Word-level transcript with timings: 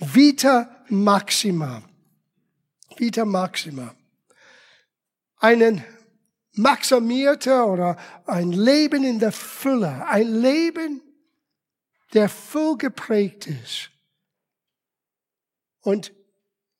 Vita 0.00 0.84
Maxima. 0.88 1.82
Vita 2.96 3.24
Maxima. 3.24 3.94
Einen 5.38 5.84
maximierter 6.52 7.66
oder 7.66 7.96
ein 8.26 8.52
Leben 8.52 9.04
in 9.04 9.18
der 9.18 9.32
Fülle, 9.32 10.06
ein 10.06 10.28
Leben, 10.40 11.02
der 12.12 12.28
voll 12.28 12.76
geprägt 12.78 13.46
ist. 13.46 13.90
Und 15.80 16.12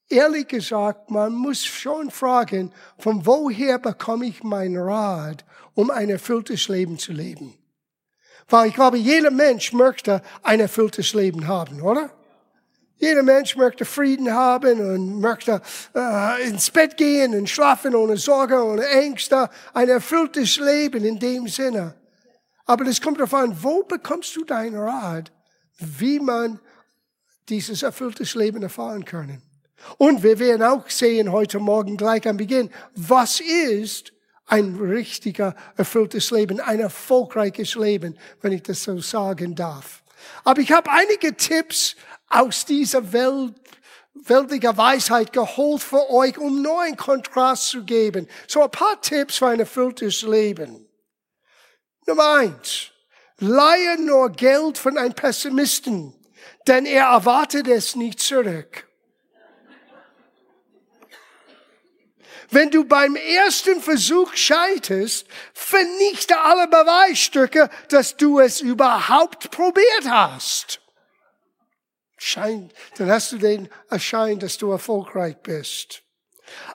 ehrlich 0.08 0.48
gesagt, 0.48 1.10
man 1.10 1.34
muss 1.34 1.64
schon 1.64 2.10
fragen, 2.10 2.72
von 2.98 3.26
woher 3.26 3.78
bekomme 3.78 4.26
ich 4.26 4.42
meinen 4.42 4.78
Rat, 4.78 5.44
um 5.74 5.90
ein 5.90 6.08
erfülltes 6.08 6.68
Leben 6.68 6.98
zu 6.98 7.12
leben? 7.12 7.54
Weil 8.48 8.68
ich 8.68 8.74
glaube, 8.74 8.98
jeder 8.98 9.30
Mensch 9.30 9.72
möchte 9.72 10.22
ein 10.42 10.60
erfülltes 10.60 11.14
Leben 11.14 11.46
haben, 11.48 11.82
oder? 11.82 12.10
Jeder 13.04 13.22
Mensch 13.22 13.54
möchte 13.54 13.84
Frieden 13.84 14.32
haben 14.32 14.80
und 14.80 15.20
möchte 15.20 15.60
äh, 15.94 16.48
ins 16.48 16.70
Bett 16.70 16.96
gehen 16.96 17.38
und 17.38 17.50
schlafen 17.50 17.94
ohne 17.94 18.16
Sorge, 18.16 18.64
ohne 18.64 18.86
Ängste. 18.88 19.50
Ein 19.74 19.90
erfülltes 19.90 20.56
Leben 20.56 21.04
in 21.04 21.18
dem 21.18 21.46
Sinne. 21.46 21.96
Aber 22.64 22.82
das 22.82 23.02
kommt 23.02 23.18
darauf 23.18 23.34
an, 23.34 23.54
wo 23.62 23.82
bekommst 23.82 24.34
du 24.36 24.44
deinen 24.46 24.76
Rat, 24.76 25.30
wie 25.76 26.18
man 26.18 26.58
dieses 27.50 27.82
erfülltes 27.82 28.34
Leben 28.36 28.62
erfahren 28.62 29.04
kann. 29.04 29.42
Und 29.98 30.22
wir 30.22 30.38
werden 30.38 30.62
auch 30.62 30.88
sehen 30.88 31.30
heute 31.30 31.58
Morgen 31.58 31.98
gleich 31.98 32.26
am 32.26 32.38
Beginn, 32.38 32.70
was 32.94 33.40
ist 33.40 34.14
ein 34.46 34.76
richtiger 34.76 35.54
erfülltes 35.76 36.30
Leben, 36.30 36.58
ein 36.58 36.80
erfolgreiches 36.80 37.74
Leben, 37.74 38.16
wenn 38.40 38.52
ich 38.52 38.62
das 38.62 38.82
so 38.82 38.98
sagen 38.98 39.54
darf. 39.54 40.02
Aber 40.42 40.60
ich 40.62 40.72
habe 40.72 40.90
einige 40.90 41.36
Tipps 41.36 41.96
aus 42.34 42.64
dieser 42.64 43.12
Welt, 43.12 43.54
weltlicher 44.14 44.76
Weisheit 44.76 45.32
geholt 45.32 45.82
für 45.82 46.10
euch, 46.10 46.38
um 46.38 46.62
nur 46.62 46.82
einen 46.82 46.96
Kontrast 46.96 47.68
zu 47.68 47.84
geben. 47.84 48.28
So 48.46 48.62
ein 48.62 48.70
paar 48.70 49.00
Tipps 49.00 49.38
für 49.38 49.48
ein 49.48 49.60
erfülltes 49.60 50.22
Leben. 50.22 50.88
Nummer 52.06 52.34
eins. 52.34 52.90
Leihe 53.38 54.00
nur 54.00 54.30
Geld 54.30 54.78
von 54.78 54.96
einem 54.96 55.14
Pessimisten, 55.14 56.14
denn 56.66 56.86
er 56.86 57.06
erwartet 57.06 57.66
es 57.66 57.96
nicht 57.96 58.20
zurück. 58.20 58.88
Wenn 62.50 62.70
du 62.70 62.84
beim 62.84 63.16
ersten 63.16 63.80
Versuch 63.80 64.34
scheiterst, 64.34 65.26
vernichte 65.54 66.38
alle 66.40 66.68
Beweisstücke, 66.68 67.68
dass 67.88 68.16
du 68.16 68.38
es 68.38 68.60
überhaupt 68.60 69.50
probiert 69.50 70.08
hast. 70.08 70.83
Schein, 72.24 72.70
dann 72.96 73.10
hast 73.10 73.32
du 73.32 73.38
den 73.38 73.68
Erschein, 73.90 74.38
dass 74.38 74.56
du 74.56 74.70
erfolgreich 74.70 75.36
bist. 75.42 76.02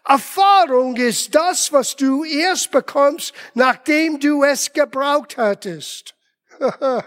Erfahrung 0.06 0.96
ist 0.96 1.34
das, 1.34 1.74
was 1.74 1.96
du 1.96 2.24
erst 2.24 2.70
bekommst, 2.70 3.34
nachdem 3.56 4.20
du 4.20 4.44
es 4.44 4.72
gebraucht 4.72 5.38
hattest. 5.38 6.14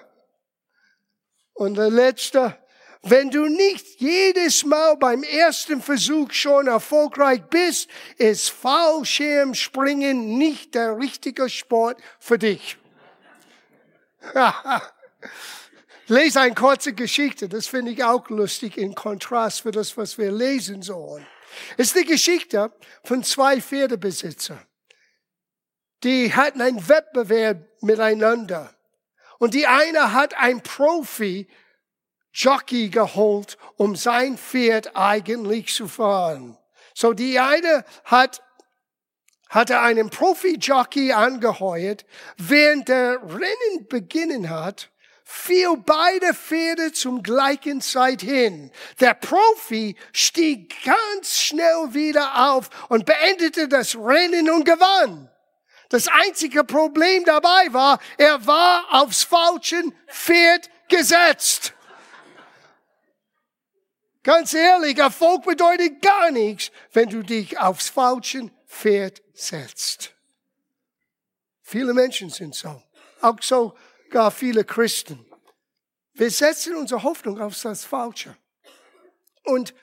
Und 1.55 1.77
der 1.77 1.91
letzte, 1.91 2.59
wenn 3.03 3.31
du 3.31 3.47
nicht 3.47 4.01
jedes 4.01 4.65
Mal 4.65 4.97
beim 4.97 5.23
ersten 5.23 5.81
Versuch 5.81 6.33
schon 6.33 6.67
erfolgreich 6.67 7.43
bist, 7.45 7.89
ist 8.17 8.51
Fallschirmspringen 8.51 10.37
nicht 10.37 10.75
der 10.75 10.99
richtige 10.99 11.49
Sport 11.49 12.01
für 12.19 12.39
dich. 12.39 12.77
Lese 16.09 16.41
eine 16.41 16.55
kurze 16.55 16.93
Geschichte, 16.93 17.49
das 17.49 17.67
finde 17.67 17.93
ich 17.93 18.03
auch 18.03 18.29
lustig 18.29 18.77
in 18.77 18.95
Kontrast 18.95 19.63
für 19.63 19.71
das, 19.71 19.97
was 19.97 20.19
wir 20.19 20.33
lesen 20.33 20.83
sollen. 20.83 21.27
Es 21.77 21.89
ist 21.89 21.97
die 21.97 22.05
Geschichte 22.05 22.73
von 23.05 23.23
zwei 23.23 23.61
Pferdebesitzer. 23.61 24.59
Die 26.03 26.35
hatten 26.35 26.61
einen 26.61 26.89
Wettbewerb 26.89 27.69
miteinander. 27.83 28.75
Und 29.39 29.55
die 29.55 29.67
eine 29.67 30.13
hat 30.13 30.35
ein 30.35 30.63
Profi 30.63 31.49
Jockey 32.33 32.89
geholt, 32.89 33.59
um 33.77 33.95
sein 33.95 34.39
Pferd 34.39 34.97
eigentlich 34.97 35.75
zu 35.75 35.87
fahren. 35.87 36.57
So 36.95 37.13
die 37.13 37.39
eine 37.39 37.85
hat 38.05 38.43
hatte 39.53 39.81
einen 39.81 40.09
Profi-Jockey 40.09 41.13
angeheuert, 41.13 42.07
während 42.39 42.89
der 42.89 43.23
Rennen 43.23 43.87
beginnen 43.87 44.49
hat, 44.49 44.91
fiel 45.33 45.79
beide 45.79 46.35
Pferde 46.35 46.93
zum 46.93 47.23
gleichen 47.23 47.81
Zeit 47.81 48.21
hin. 48.21 48.71
Der 49.01 49.15
Profi 49.15 49.97
stieg 50.13 50.77
ganz 50.85 51.41
schnell 51.41 51.95
wieder 51.95 52.51
auf 52.51 52.69
und 52.91 53.07
beendete 53.07 53.67
das 53.67 53.97
Rennen 53.97 54.51
und 54.51 54.65
gewann. 54.65 55.31
Das 55.89 56.07
einzige 56.07 56.65
Problem 56.65 57.25
dabei 57.25 57.73
war, 57.73 57.99
er 58.19 58.47
war 58.47 58.85
aufs 58.91 59.23
falsche 59.23 59.83
Pferd 60.07 60.69
gesetzt. 60.89 61.73
Ganz 64.23 64.53
ehrlich, 64.53 64.99
Erfolg 64.99 65.45
bedeutet 65.45 66.03
gar 66.03 66.31
nichts, 66.31 66.71
wenn 66.93 67.09
du 67.09 67.23
dich 67.23 67.59
aufs 67.59 67.89
falsche 67.89 68.51
Pferd 68.69 69.23
setzt. 69.33 70.13
Viele 71.63 71.95
Menschen 71.95 72.29
sind 72.29 72.55
so. 72.55 72.83
Auch 73.23 73.41
so 73.41 73.75
gar 74.13 74.31
viele 74.31 74.65
Christen. 74.65 75.27
Wir 76.15 76.31
setzen 76.31 76.77
unsere 76.77 77.03
Hoffnung 77.03 77.41
auf 77.41 77.61
das 77.61 77.85
Falsche. 77.85 78.37
Und 79.45 79.75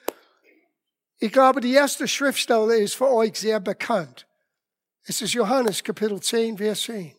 ich 1.18 1.34
glaube, 1.34 1.60
die 1.60 1.74
erste 1.74 2.08
Schriftstelle 2.08 2.78
ist 2.78 2.96
für 2.96 3.10
euch 3.10 3.38
sehr 3.38 3.60
bekannt. 3.60 4.26
Es 5.04 5.22
ist 5.22 5.34
Johannes 5.34 5.84
Kapitel 5.84 6.22
10, 6.22 6.58
Vers 6.58 6.84
10. 6.84 7.16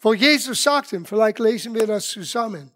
Wo 0.00 0.14
Jesus 0.14 0.62
sagt 0.62 0.92
ihm, 0.92 1.04
vielleicht 1.04 1.38
lesen 1.38 1.74
wir 1.74 1.86
das 1.86 2.08
zusammen. 2.08 2.72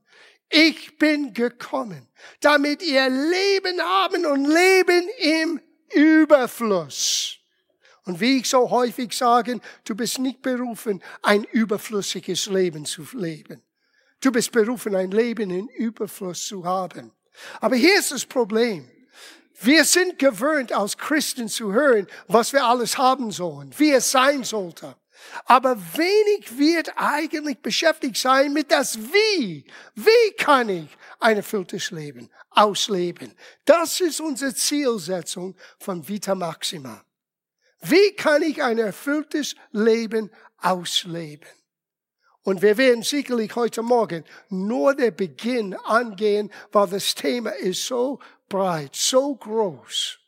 Ich 0.51 0.99
bin 0.99 1.33
gekommen, 1.33 2.07
damit 2.41 2.83
ihr 2.83 3.09
Leben 3.09 3.81
haben 3.81 4.27
und 4.27 4.45
Leben 4.45 5.09
im 5.19 5.61
Überfluss. 5.93 7.39
Und 8.05 8.21
wie 8.21 8.39
ich 8.39 8.49
so 8.49 8.71
häufig 8.71 9.13
sage, 9.17 9.61
du 9.85 9.95
bist 9.95 10.19
nicht 10.19 10.43
berufen, 10.43 11.03
ein 11.23 11.45
überflüssiges 11.45 12.47
Leben 12.47 12.85
zu 12.85 13.07
leben. 13.15 13.63
Du 14.21 14.31
bist 14.31 14.53
berufen, 14.53 14.95
ein 14.95 15.11
Leben 15.11 15.51
in 15.51 15.69
Überfluss 15.69 16.47
zu 16.47 16.65
haben. 16.65 17.13
Aber 17.61 17.77
hier 17.77 17.99
ist 17.99 18.13
das 18.13 18.25
Problem. 18.25 18.89
Wir 19.61 19.85
sind 19.85 20.19
gewöhnt, 20.19 20.73
als 20.73 20.99
Christen 20.99 21.49
zu 21.49 21.73
hören, 21.73 22.07
was 22.27 22.53
wir 22.53 22.65
alles 22.65 22.99
haben 22.99 23.31
sollen, 23.31 23.73
wie 23.79 23.93
es 23.93 24.11
sein 24.11 24.45
sollte. 24.45 24.97
Aber 25.45 25.77
wenig 25.97 26.59
wird 26.59 26.93
eigentlich 26.97 27.59
beschäftigt 27.59 28.17
sein 28.17 28.53
mit 28.53 28.71
das 28.71 28.99
Wie. 28.99 29.65
Wie 29.95 30.33
kann 30.37 30.69
ich 30.69 30.89
ein 31.21 31.37
erfülltes 31.37 31.91
Leben 31.93 32.29
ausleben? 32.51 33.33
Das 33.65 34.01
ist 34.01 34.21
unsere 34.21 34.55
Zielsetzung 34.55 35.57
von 35.79 36.07
Vita 36.07 36.35
Maxima. 36.35 37.04
Wie 37.87 38.13
kann 38.17 38.43
ich 38.43 38.63
ein 38.63 38.79
erfülltes 38.79 39.55
Leben 39.73 40.31
ausleben? 40.59 41.49
Und 42.43 42.63
wir 42.63 42.77
werden 42.79 43.03
sicherlich 43.03 43.55
heute 43.57 43.83
Morgen 43.83 44.25
nur 44.49 44.95
der 44.95 45.11
Beginn 45.11 45.75
angehen, 45.75 46.51
weil 46.73 46.89
das 46.89 47.15
Thema 47.15 47.51
ist 47.51 47.85
so 47.85 48.21
breit, 48.49 48.97
so 48.97 49.35
groß. 49.35 50.19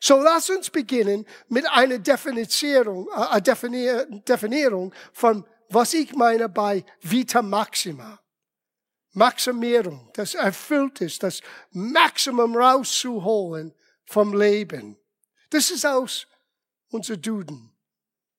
So 0.00 0.20
lass 0.20 0.50
uns 0.50 0.70
beginnen 0.70 1.26
mit 1.48 1.68
einer 1.68 1.98
Definition, 1.98 3.08
äh, 3.32 3.40
Definierung 3.40 4.92
von, 5.12 5.44
was 5.70 5.94
ich 5.94 6.12
meine 6.14 6.48
bei 6.48 6.84
Vita 7.00 7.42
Maxima. 7.42 8.20
Maximierung, 9.12 10.10
das 10.14 10.34
erfüllt 10.34 11.00
ist, 11.00 11.22
das 11.22 11.40
Maximum 11.70 12.56
rauszuholen 12.56 13.72
vom 14.04 14.36
Leben. 14.38 14.96
Das 15.50 15.70
ist 15.70 15.86
aus 15.86 16.26
unser 16.94 17.16
Duden, 17.16 17.72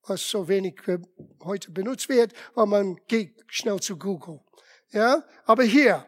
was 0.07 0.29
so 0.29 0.47
wenig 0.47 0.81
heute 1.43 1.71
benutzt 1.71 2.07
wird, 2.07 2.31
weil 2.53 2.65
man 2.67 2.95
geht 3.07 3.43
schnell 3.47 3.81
zu 3.81 3.97
Google. 3.97 4.39
Ja, 4.91 5.23
aber 5.45 5.63
hier, 5.63 6.07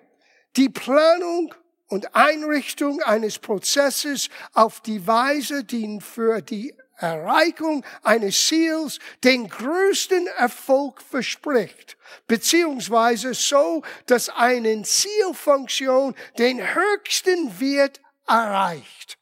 die 0.55 0.69
Planung 0.69 1.53
und 1.87 2.15
Einrichtung 2.15 3.01
eines 3.03 3.37
Prozesses 3.37 4.29
auf 4.53 4.79
die 4.79 5.05
Weise, 5.05 5.65
die 5.65 5.99
für 5.99 6.41
die 6.41 6.73
Erreichung 6.95 7.85
eines 8.01 8.47
Ziels 8.47 8.99
den 9.25 9.49
größten 9.49 10.27
Erfolg 10.27 11.01
verspricht, 11.01 11.97
beziehungsweise 12.27 13.33
so, 13.33 13.83
dass 14.05 14.29
eine 14.29 14.81
Zielfunktion 14.83 16.15
den 16.37 16.59
höchsten 16.59 17.59
Wert 17.59 17.99
erreicht. 18.25 19.17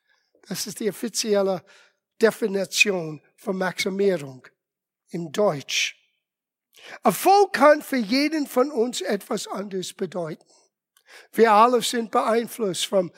Das 0.48 0.68
ist 0.68 0.80
die 0.80 0.90
offizielle 0.90 1.64
Definition 2.22 3.22
von 3.36 3.58
Maximierung 3.58 4.48
im 5.10 5.32
Deutsch. 5.32 5.96
Erfolg 7.04 7.54
kann 7.54 7.82
für 7.82 7.98
jeden 7.98 8.48
von 8.48 8.72
uns 8.72 9.02
etwas 9.02 9.48
anderes 9.48 9.94
bedeuten. 9.94 10.46
Wir 11.32 11.52
alle 11.52 11.82
sind 11.82 12.12
beeinflusst 12.12 12.86
vom 12.88 13.12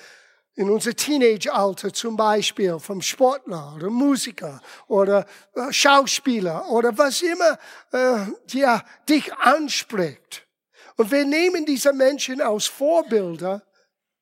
in 0.57 0.71
unser 0.71 0.95
Teenage-Alter 0.95 1.94
zum 1.94 2.17
Beispiel 2.17 2.79
vom 2.79 2.99
Sportler 2.99 3.75
oder 3.75 3.91
Musiker 3.91 4.59
oder 4.88 5.25
äh, 5.53 5.71
Schauspieler 5.71 6.67
oder 6.69 6.97
was 6.97 7.21
immer 7.21 7.59
äh, 7.91 8.25
ja, 8.49 8.83
dich 9.07 9.31
anspricht. 9.35 10.47
Und 10.95 11.11
wir 11.11 11.25
nehmen 11.25 11.63
diese 11.63 11.94
Menschen 11.94 12.41
als 12.41 12.65
Vorbilder, 12.65 13.61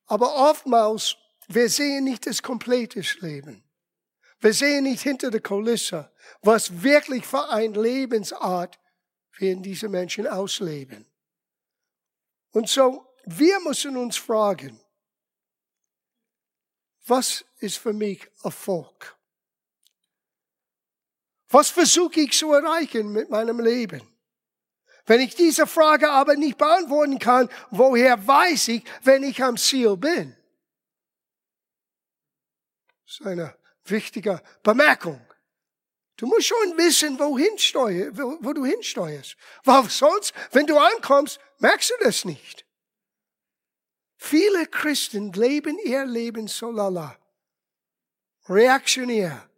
aber 0.04 0.34
oftmals, 0.50 1.16
wir 1.48 1.70
sehen 1.70 2.04
nicht 2.04 2.26
das 2.26 2.42
komplette 2.42 3.00
Leben. 3.20 3.65
Wir 4.40 4.52
sehen 4.52 4.84
nicht 4.84 5.02
hinter 5.02 5.30
der 5.30 5.40
Kulisse, 5.40 6.10
was 6.42 6.82
wirklich 6.82 7.24
für 7.24 7.48
eine 7.48 7.80
Lebensart 7.80 8.78
werden 9.38 9.62
diese 9.62 9.88
Menschen 9.88 10.26
ausleben. 10.26 11.06
Und 12.52 12.68
so, 12.68 13.14
wir 13.24 13.60
müssen 13.60 13.96
uns 13.96 14.16
fragen, 14.16 14.80
was 17.06 17.44
ist 17.58 17.78
für 17.78 17.92
mich 17.92 18.28
Erfolg? 18.42 19.16
Was 21.48 21.70
versuche 21.70 22.20
ich 22.20 22.32
zu 22.32 22.52
erreichen 22.52 23.12
mit 23.12 23.30
meinem 23.30 23.60
Leben? 23.60 24.02
Wenn 25.06 25.20
ich 25.20 25.36
diese 25.36 25.66
Frage 25.66 26.10
aber 26.10 26.34
nicht 26.34 26.58
beantworten 26.58 27.18
kann, 27.18 27.48
woher 27.70 28.26
weiß 28.26 28.68
ich, 28.68 28.84
wenn 29.04 29.22
ich 29.22 29.42
am 29.42 29.56
Ziel 29.56 29.96
bin? 29.96 30.36
Das 33.04 33.20
ist 33.20 33.26
eine 33.26 33.56
wichtige 33.90 34.42
Bemerkung. 34.62 35.20
Du 36.16 36.26
musst 36.26 36.46
schon 36.46 36.76
wissen, 36.78 37.18
wohin 37.18 37.58
steuer, 37.58 38.10
wo, 38.16 38.38
wo 38.40 38.52
du 38.52 38.64
hinsteuerst. 38.64 39.36
Weil 39.64 39.88
sonst, 39.90 40.32
wenn 40.52 40.66
du 40.66 40.78
ankommst, 40.78 41.38
merkst 41.58 41.90
du 41.90 42.04
das 42.04 42.24
nicht. 42.24 42.64
Viele 44.16 44.66
Christen 44.66 45.32
leben 45.32 45.78
ihr 45.84 46.06
Leben 46.06 46.48
so 46.48 46.70
lala. 46.70 47.18
Reaktionär. 48.48 49.48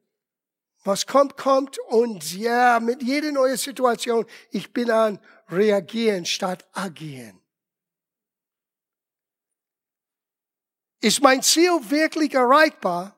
Was 0.84 1.06
kommt, 1.06 1.36
kommt 1.36 1.78
und 1.88 2.34
ja, 2.34 2.80
mit 2.80 3.02
jeder 3.02 3.30
neuen 3.30 3.56
Situation, 3.56 4.26
ich 4.50 4.72
bin 4.72 4.90
an 4.90 5.20
reagieren 5.50 6.24
statt 6.24 6.66
agieren. 6.72 7.40
Ist 11.00 11.22
mein 11.22 11.42
Ziel 11.42 11.78
wirklich 11.90 12.34
erreichbar? 12.34 13.17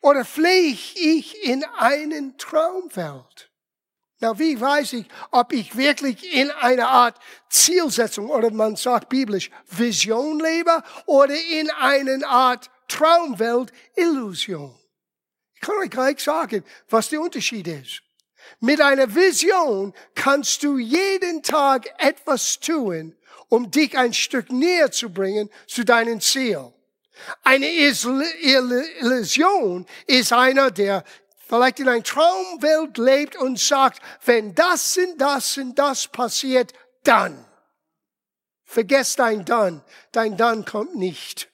Oder 0.00 0.24
flehe 0.24 0.72
ich 0.72 1.44
in 1.44 1.64
einen 1.64 2.38
Traumwelt? 2.38 3.50
Na, 4.20 4.36
wie 4.38 4.60
weiß 4.60 4.94
ich, 4.94 5.06
ob 5.30 5.52
ich 5.52 5.76
wirklich 5.76 6.34
in 6.34 6.50
einer 6.50 6.88
Art 6.88 7.18
Zielsetzung 7.50 8.30
oder 8.30 8.50
man 8.50 8.74
sagt 8.74 9.08
biblisch 9.08 9.50
Vision 9.68 10.40
lebe 10.40 10.82
oder 11.06 11.34
in 11.34 11.70
einer 11.70 12.26
Art 12.26 12.68
Traumwelt 12.88 13.72
Illusion? 13.94 14.74
Ich 15.54 15.60
kann 15.60 15.76
euch 15.78 15.90
gleich 15.90 16.18
sagen, 16.20 16.64
was 16.88 17.10
der 17.10 17.20
Unterschied 17.20 17.68
ist. 17.68 18.02
Mit 18.60 18.80
einer 18.80 19.14
Vision 19.14 19.94
kannst 20.14 20.62
du 20.62 20.78
jeden 20.78 21.42
Tag 21.42 21.88
etwas 21.98 22.58
tun, 22.58 23.16
um 23.48 23.70
dich 23.70 23.96
ein 23.96 24.14
Stück 24.14 24.50
näher 24.50 24.90
zu 24.90 25.10
bringen 25.10 25.48
zu 25.66 25.84
deinem 25.84 26.20
Ziel. 26.20 26.72
Eine 27.42 27.70
Illusion 27.70 29.86
ist 30.06 30.32
einer, 30.32 30.70
der 30.70 31.04
vielleicht 31.48 31.80
in 31.80 31.88
einer 31.88 32.02
Traumwelt 32.02 32.98
lebt 32.98 33.36
und 33.36 33.58
sagt, 33.58 34.00
wenn 34.24 34.54
das 34.54 34.96
und 34.96 35.18
das 35.18 35.56
und 35.56 35.78
das 35.78 36.08
passiert, 36.08 36.72
dann. 37.04 37.44
Vergesst 38.64 39.18
dein 39.18 39.46
Dann. 39.46 39.82
Dein 40.12 40.36
Dann 40.36 40.64
kommt 40.64 40.94
nicht. 40.94 41.48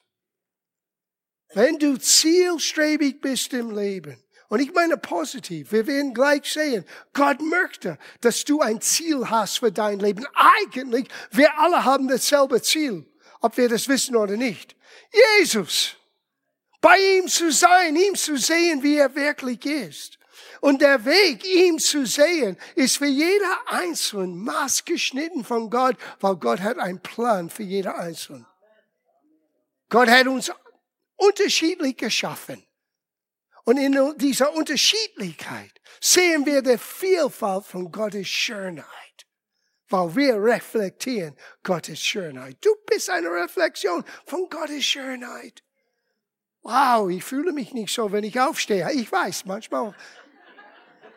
Wenn 1.54 1.78
du 1.78 1.96
zielstrebig 1.96 3.20
bist 3.20 3.52
im 3.52 3.70
Leben, 3.70 4.20
und 4.48 4.60
ich 4.60 4.74
meine 4.74 4.96
positiv, 4.96 5.72
wir 5.72 5.86
werden 5.86 6.12
gleich 6.12 6.52
sehen, 6.52 6.84
Gott 7.12 7.40
möchte, 7.40 7.98
dass 8.20 8.44
du 8.44 8.60
ein 8.60 8.80
Ziel 8.80 9.30
hast 9.30 9.60
für 9.60 9.72
dein 9.72 10.00
Leben. 10.00 10.26
Eigentlich, 10.34 11.08
wir 11.30 11.56
alle 11.58 11.84
haben 11.84 12.08
dasselbe 12.08 12.60
Ziel, 12.60 13.06
ob 13.44 13.58
wir 13.58 13.68
das 13.68 13.88
wissen 13.88 14.16
oder 14.16 14.38
nicht. 14.38 14.74
Jesus 15.12 15.96
bei 16.80 16.98
ihm 16.98 17.28
zu 17.28 17.50
sein, 17.50 17.96
ihm 17.96 18.14
zu 18.14 18.36
sehen, 18.36 18.82
wie 18.82 18.96
er 18.96 19.14
wirklich 19.14 19.64
ist. 19.64 20.18
Und 20.60 20.80
der 20.80 21.04
Weg, 21.04 21.44
ihm 21.46 21.78
zu 21.78 22.06
sehen, 22.06 22.58
ist 22.74 22.98
für 22.98 23.06
jeder 23.06 23.56
Einzelne 23.66 24.34
maßgeschnitten 24.34 25.44
von 25.44 25.70
Gott, 25.70 25.96
weil 26.20 26.36
Gott 26.36 26.60
hat 26.60 26.78
einen 26.78 27.00
Plan 27.00 27.50
für 27.50 27.62
jeder 27.62 27.98
Einzelne. 27.98 28.46
Gott 29.90 30.08
hat 30.08 30.26
uns 30.26 30.50
unterschiedlich 31.16 31.96
geschaffen. 31.96 32.62
Und 33.64 33.76
in 33.78 34.14
dieser 34.16 34.54
Unterschiedlichkeit 34.54 35.72
sehen 36.00 36.44
wir 36.46 36.62
die 36.62 36.78
Vielfalt 36.78 37.64
von 37.64 37.90
Gottes 37.90 38.28
Schönheit, 38.28 39.03
weil 39.88 40.16
wir 40.16 40.42
reflektieren 40.42 41.36
Gottes 41.62 42.00
Schönheit. 42.00 42.56
Du 42.60 42.70
bist 42.86 43.10
eine 43.10 43.30
Reflexion 43.30 44.04
von 44.26 44.48
Gottes 44.48 44.84
Schönheit. 44.84 45.62
Wow, 46.62 47.10
ich 47.10 47.22
fühle 47.22 47.52
mich 47.52 47.74
nicht 47.74 47.92
so, 47.92 48.10
wenn 48.10 48.24
ich 48.24 48.40
aufstehe. 48.40 48.90
Ich 48.92 49.10
weiß, 49.10 49.44
manchmal 49.44 49.94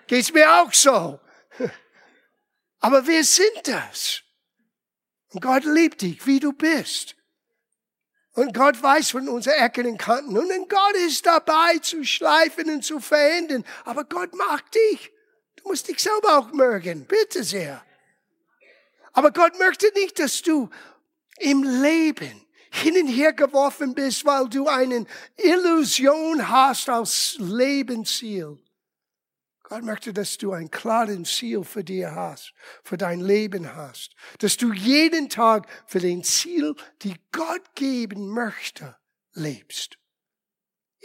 geht's 0.08 0.34
mir 0.34 0.62
auch 0.62 0.74
so. 0.74 1.20
Aber 2.80 3.08
wir 3.08 3.24
sind 3.24 3.66
das. 3.66 4.22
Und 5.34 5.42
Gott 5.42 5.64
liebt 5.64 6.02
dich, 6.02 6.26
wie 6.28 6.40
du 6.40 6.52
bist. 6.52 7.16
Und 8.34 8.54
Gott 8.54 8.82
weiß 8.82 9.12
von 9.12 9.28
unseren 9.30 9.56
Ecken 9.56 9.88
und 9.88 9.98
Kanten. 9.98 10.38
Und 10.38 10.70
Gott 10.70 10.96
ist 11.08 11.26
dabei 11.26 11.80
zu 11.80 12.04
schleifen 12.04 12.70
und 12.70 12.84
zu 12.84 13.00
verändern. 13.00 13.66
Aber 13.84 14.04
Gott 14.04 14.36
mag 14.36 14.72
dich. 14.72 15.12
Du 15.56 15.70
musst 15.70 15.88
dich 15.88 16.00
selber 16.00 16.38
auch 16.38 16.52
mögen. 16.52 17.06
Bitte 17.08 17.44
sehr. 17.44 17.84
Aber 19.18 19.32
Gott 19.32 19.58
möchte 19.58 19.92
nicht, 19.96 20.20
dass 20.20 20.44
du 20.44 20.70
im 21.40 21.64
Leben 21.64 22.46
hin 22.72 22.96
und 23.02 23.08
her 23.08 23.34
geworfen 23.34 23.96
bist, 23.96 24.24
weil 24.26 24.48
du 24.48 24.68
eine 24.68 25.08
Illusion 25.38 26.48
hast 26.48 26.88
als 26.88 27.36
Lebensziel. 27.40 28.60
Gott 29.64 29.82
möchte, 29.82 30.14
dass 30.14 30.38
du 30.38 30.52
ein 30.52 30.70
klares 30.70 31.36
Ziel 31.36 31.64
für 31.64 31.84
dir 31.84 32.14
hast, 32.14 32.54
für 32.84 32.96
dein 32.96 33.20
Leben 33.20 33.76
hast, 33.76 34.14
dass 34.38 34.56
du 34.56 34.72
jeden 34.72 35.30
Tag 35.30 35.68
für 35.88 36.00
den 36.00 36.24
Ziel, 36.24 36.76
die 37.02 37.16
Gott 37.32 37.74
geben 37.74 38.30
möchte, 38.30 38.98
lebst. 39.34 39.98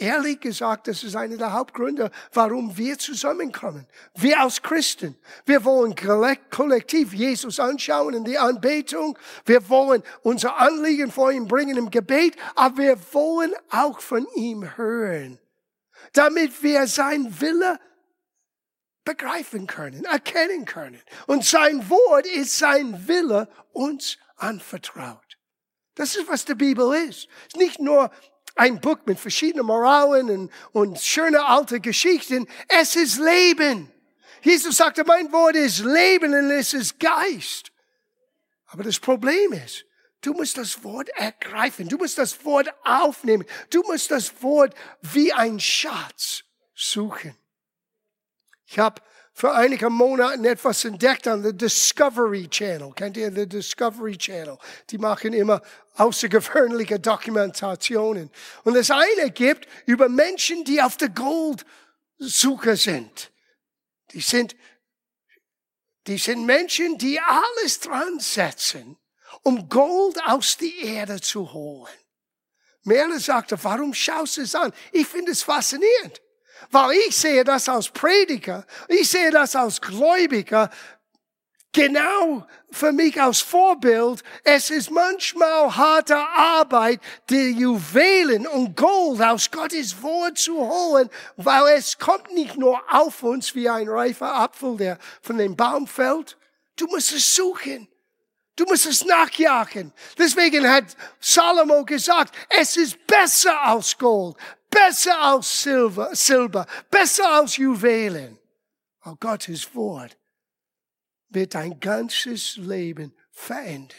Ehrlich 0.03 0.41
gesagt, 0.41 0.89
das 0.89 1.01
ist 1.01 1.15
einer 1.15 1.37
der 1.37 1.53
Hauptgründe, 1.53 2.11
warum 2.33 2.77
wir 2.77 2.99
zusammenkommen. 2.99 3.87
Wir 4.15 4.41
als 4.41 4.61
Christen. 4.61 5.15
Wir 5.45 5.63
wollen 5.63 5.95
kollektiv 6.49 7.13
Jesus 7.13 7.57
anschauen 7.57 8.13
in 8.13 8.25
die 8.25 8.37
Anbetung. 8.37 9.17
Wir 9.45 9.69
wollen 9.69 10.03
unser 10.21 10.57
Anliegen 10.57 11.09
vor 11.09 11.31
ihm 11.31 11.47
bringen 11.47 11.77
im 11.77 11.89
Gebet. 11.89 12.35
Aber 12.55 12.79
wir 12.79 12.97
wollen 13.13 13.53
auch 13.69 14.01
von 14.01 14.27
ihm 14.35 14.75
hören. 14.75 15.39
Damit 16.11 16.61
wir 16.61 16.85
sein 16.87 17.39
Wille 17.39 17.79
begreifen 19.05 19.67
können, 19.67 20.03
erkennen 20.03 20.65
können. 20.65 20.99
Und 21.27 21.45
sein 21.45 21.89
Wort 21.89 22.25
ist 22.25 22.57
sein 22.57 23.07
Wille 23.07 23.47
uns 23.71 24.17
anvertraut. 24.35 25.37
Das 25.95 26.17
ist, 26.17 26.27
was 26.27 26.43
die 26.43 26.55
Bibel 26.55 26.93
ist. 27.07 27.29
Es 27.47 27.53
ist 27.53 27.57
nicht 27.57 27.79
nur 27.79 28.11
ein 28.55 28.79
Buch 28.79 28.99
mit 29.05 29.19
verschiedenen 29.19 29.65
Moralen 29.65 30.29
und, 30.29 30.51
und 30.71 30.99
schöne 30.99 31.45
alte 31.45 31.79
Geschichten. 31.79 32.47
Es 32.67 32.95
ist 32.95 33.19
Leben. 33.19 33.91
Jesus 34.41 34.77
sagte, 34.77 35.03
mein 35.05 35.31
Wort 35.31 35.55
ist 35.55 35.79
Leben 35.79 36.33
und 36.33 36.51
es 36.51 36.73
ist 36.73 36.99
Geist. 36.99 37.71
Aber 38.67 38.83
das 38.83 38.99
Problem 38.99 39.53
ist, 39.53 39.85
du 40.21 40.33
musst 40.33 40.57
das 40.57 40.83
Wort 40.83 41.09
ergreifen. 41.09 41.87
Du 41.87 41.97
musst 41.97 42.17
das 42.17 42.43
Wort 42.43 42.73
aufnehmen. 42.83 43.45
Du 43.69 43.81
musst 43.83 44.11
das 44.11 44.41
Wort 44.41 44.73
wie 45.01 45.31
ein 45.31 45.59
Schatz 45.59 46.43
suchen. 46.75 47.35
Ich 48.65 48.79
habe 48.79 49.01
vor 49.33 49.55
einigen 49.55 49.91
Monaten 49.91 50.45
etwas 50.45 50.85
entdeckt 50.85 51.27
an 51.27 51.41
der 51.41 51.53
Discovery 51.53 52.47
Channel. 52.47 52.93
Kennt 52.95 53.17
ihr 53.17 53.31
den 53.31 53.49
Discovery 53.49 54.15
Channel? 54.15 54.57
Die 54.91 54.99
machen 54.99 55.33
immer 55.33 55.61
außergewöhnliche 55.95 56.99
Dokumentationen. 56.99 58.29
Und 58.63 58.75
das 58.75 58.91
eine 58.91 59.31
gibt 59.31 59.67
über 59.87 60.07
Menschen, 60.07 60.63
die 60.65 60.81
auf 60.81 60.97
der 60.97 61.09
Goldsuche 61.09 62.77
sind. 62.77 63.31
Die 64.11 64.21
sind, 64.21 64.55
die 66.05 66.19
sind 66.19 66.45
Menschen, 66.45 66.99
die 66.99 67.19
alles 67.19 67.79
dran 67.79 68.19
setzen, 68.19 68.97
um 69.41 69.67
Gold 69.67 70.21
aus 70.25 70.57
der 70.57 70.73
Erde 70.83 71.19
zu 71.19 71.51
holen. 71.51 71.91
Merle 72.83 73.19
sagte, 73.19 73.57
warum 73.63 73.93
schaust 73.93 74.37
du 74.37 74.41
es 74.41 74.53
an? 74.53 74.71
Ich 74.91 75.07
finde 75.07 75.31
es 75.31 75.41
faszinierend. 75.41 76.21
Weil 76.71 76.91
ich 77.07 77.15
sehe 77.15 77.43
das 77.43 77.69
als 77.69 77.89
Prediger, 77.89 78.65
ich 78.87 79.09
sehe 79.09 79.31
das 79.31 79.55
als 79.55 79.79
Gläubiger. 79.81 80.69
genau 81.73 82.45
für 82.71 82.91
mich 82.91 83.21
als 83.21 83.41
Vorbild. 83.41 84.23
Es 84.43 84.69
ist 84.69 84.89
manchmal 84.91 85.75
harte 85.75 86.15
Arbeit, 86.15 87.01
die 87.29 87.51
Juwelen 87.51 88.47
und 88.47 88.77
Gold 88.77 89.21
aus 89.21 89.51
Gottes 89.51 90.01
Wort 90.01 90.37
zu 90.37 90.57
holen, 90.57 91.09
weil 91.35 91.75
es 91.75 91.97
kommt 91.97 92.31
nicht 92.33 92.57
nur 92.57 92.81
auf 92.89 93.23
uns 93.23 93.53
wie 93.55 93.67
ein 93.67 93.89
reifer 93.89 94.33
Apfel, 94.33 94.77
der 94.77 94.97
von 95.21 95.37
dem 95.37 95.55
Baum 95.55 95.87
fällt. 95.87 96.37
Du 96.75 96.87
musst 96.87 97.11
es 97.11 97.35
suchen. 97.35 97.87
Du 98.55 98.65
musst 98.65 98.85
es 98.85 99.03
nachjagen. 99.03 99.91
Deswegen 100.17 100.69
hat 100.69 100.85
Salomo 101.19 101.83
gesagt, 101.83 102.35
es 102.49 102.77
ist 102.77 103.05
besser 103.07 103.59
als 103.63 103.97
Gold, 103.97 104.35
besser 104.73 105.19
als 105.19 105.63
Silber, 105.63 106.15
Silber 106.15 106.65
besser 106.89 107.31
als 107.31 107.57
Juwelen. 107.57 108.39
Oh 109.05 109.15
Gottes 109.19 109.73
Wort 109.75 110.17
wird 111.29 111.55
dein 111.55 111.79
ganzes 111.79 112.57
Leben 112.57 113.13
verändern. 113.31 113.97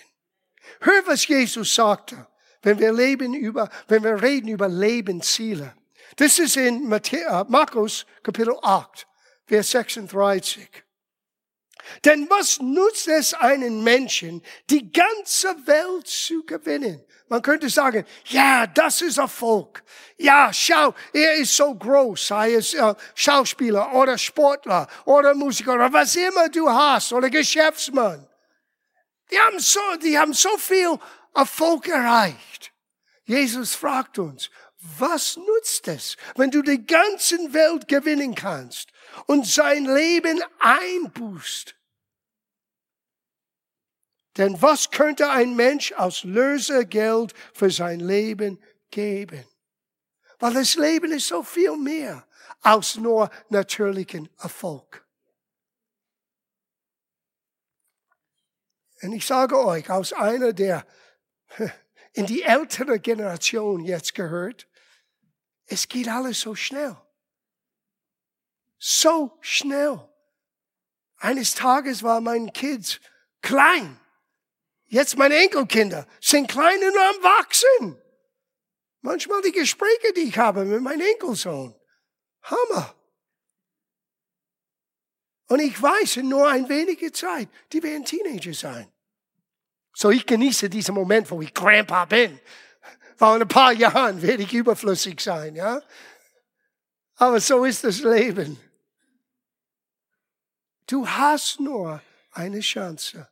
Hör, 0.80 1.06
was 1.06 1.26
Jesus 1.26 1.74
sagte, 1.74 2.26
wenn 2.62 2.78
wir 2.78 2.92
leben 2.92 3.34
über, 3.34 3.68
wenn 3.88 4.02
wir 4.02 4.22
reden 4.22 4.48
über 4.48 4.68
Lebensziele. 4.68 5.74
Das 6.16 6.38
ist 6.38 6.56
in 6.56 6.90
äh, 6.90 7.44
Markus 7.48 8.06
Kapitel 8.22 8.56
8, 8.62 9.06
Vers 9.46 9.70
36. 9.72 10.68
Denn 12.04 12.28
was 12.30 12.60
nutzt 12.60 13.08
es 13.08 13.34
einen 13.34 13.82
Menschen, 13.82 14.42
die 14.70 14.90
ganze 14.90 15.48
Welt 15.66 16.06
zu 16.06 16.44
gewinnen? 16.44 17.04
Man 17.28 17.42
könnte 17.42 17.68
sagen, 17.68 18.04
ja, 18.26 18.66
das 18.66 19.00
ist 19.02 19.18
Erfolg. 19.18 19.82
Ja, 20.18 20.52
schau, 20.52 20.94
er 21.12 21.34
ist 21.34 21.56
so 21.56 21.74
groß, 21.74 22.26
sei 22.28 22.54
es 22.54 22.74
äh, 22.74 22.94
Schauspieler 23.14 23.92
oder 23.94 24.18
Sportler 24.18 24.86
oder 25.04 25.34
Musiker 25.34 25.74
oder 25.74 25.92
was 25.92 26.14
immer 26.16 26.48
du 26.48 26.68
hast 26.68 27.12
oder 27.12 27.30
Geschäftsmann. 27.30 28.28
Die 29.30 29.38
haben 29.38 29.58
so, 29.58 29.80
die 30.02 30.18
haben 30.18 30.34
so 30.34 30.56
viel 30.58 30.98
Erfolg 31.34 31.88
erreicht. 31.88 32.72
Jesus 33.24 33.74
fragt 33.74 34.18
uns, 34.18 34.50
was 34.98 35.36
nutzt 35.36 35.88
es, 35.88 36.16
wenn 36.36 36.50
du 36.50 36.60
die 36.60 36.84
ganze 36.84 37.52
Welt 37.54 37.88
gewinnen 37.88 38.34
kannst 38.34 38.90
und 39.26 39.46
sein 39.46 39.84
Leben 39.84 40.42
einbußt? 40.58 41.74
Denn 44.36 44.60
was 44.60 44.90
könnte 44.90 45.30
ein 45.30 45.54
Mensch 45.54 45.92
aus 45.92 46.24
Lösegeld 46.24 47.34
für 47.52 47.70
sein 47.70 48.00
Leben 48.00 48.60
geben? 48.90 49.46
Weil 50.40 50.54
das 50.54 50.74
Leben 50.74 51.12
ist 51.12 51.28
so 51.28 51.42
viel 51.42 51.76
mehr 51.76 52.26
als 52.60 52.96
nur 52.96 53.30
natürlichen 53.48 54.28
Erfolg. 54.38 55.06
Und 59.02 59.12
ich 59.12 59.26
sage 59.26 59.58
euch, 59.58 59.88
aus 59.90 60.12
einer 60.12 60.52
der 60.52 60.86
in 62.14 62.26
die 62.26 62.42
ältere 62.42 62.98
Generation 62.98 63.84
jetzt 63.84 64.14
gehört, 64.14 64.66
es 65.66 65.88
geht 65.88 66.08
alles 66.08 66.40
so 66.40 66.54
schnell. 66.54 66.96
So 69.04 69.36
schnell. 69.42 70.00
Eines 71.18 71.54
Tages 71.54 72.02
war 72.02 72.22
mein 72.22 72.54
Kind 72.54 73.02
klein 73.42 74.00
Jetzt 74.86 75.18
meine 75.18 75.36
Enkelkinder 75.36 76.06
sind 76.20 76.48
klein 76.48 76.78
und 76.78 76.96
am 76.96 77.22
Wachsen. 77.22 78.00
Manchmal 79.00 79.42
die 79.42 79.52
Gespräche, 79.52 80.12
die 80.16 80.28
ich 80.28 80.38
habe 80.38 80.64
mit 80.64 80.80
meinem 80.80 81.00
Enkelsohn. 81.00 81.74
Hammer. 82.42 82.94
Und 85.48 85.60
ich 85.60 85.82
weiß, 85.82 86.18
in 86.18 86.28
nur 86.28 86.48
ein 86.48 86.68
wenige 86.68 87.12
Zeit, 87.12 87.48
die 87.72 87.82
werden 87.82 88.04
Teenager 88.04 88.54
sein. 88.54 88.90
So 89.92 90.10
ich 90.10 90.24
genieße 90.24 90.70
diesen 90.70 90.94
Moment, 90.94 91.30
wo 91.30 91.42
ich 91.42 91.52
Grandpa 91.52 92.06
bin. 92.06 92.40
In 93.20 93.26
ein 93.26 93.48
paar 93.48 93.72
Jahren 93.72 94.22
werde 94.22 94.44
ich 94.44 94.54
überflüssig 94.54 95.20
sein, 95.20 95.56
ja. 95.56 95.82
Aber 97.16 97.40
so 97.40 97.64
ist 97.64 97.84
das 97.84 98.00
Leben. 98.00 98.60
Du 100.86 101.08
hast 101.08 101.60
nur 101.60 102.02
eine 102.32 102.60
Chance. 102.60 103.28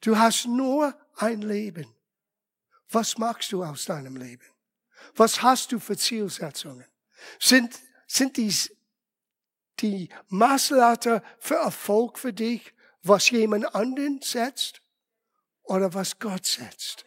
Du 0.00 0.18
hast 0.18 0.46
nur 0.46 0.94
ein 1.16 1.42
Leben. 1.42 1.94
Was 2.88 3.18
machst 3.18 3.52
du 3.52 3.62
aus 3.62 3.84
deinem 3.84 4.16
Leben? 4.16 4.44
Was 5.14 5.42
hast 5.42 5.72
du 5.72 5.78
für 5.78 5.96
Zielsetzungen? 5.96 6.86
Sind, 7.38 7.78
sind 8.06 8.36
dies 8.36 8.74
die 9.80 10.08
Maßlatte 10.28 11.22
für 11.38 11.56
Erfolg 11.56 12.18
für 12.18 12.32
dich, 12.32 12.74
was 13.02 13.30
jemand 13.30 13.74
anderen 13.74 14.20
setzt 14.20 14.82
oder 15.62 15.94
was 15.94 16.18
Gott 16.18 16.44
setzt? 16.44 17.04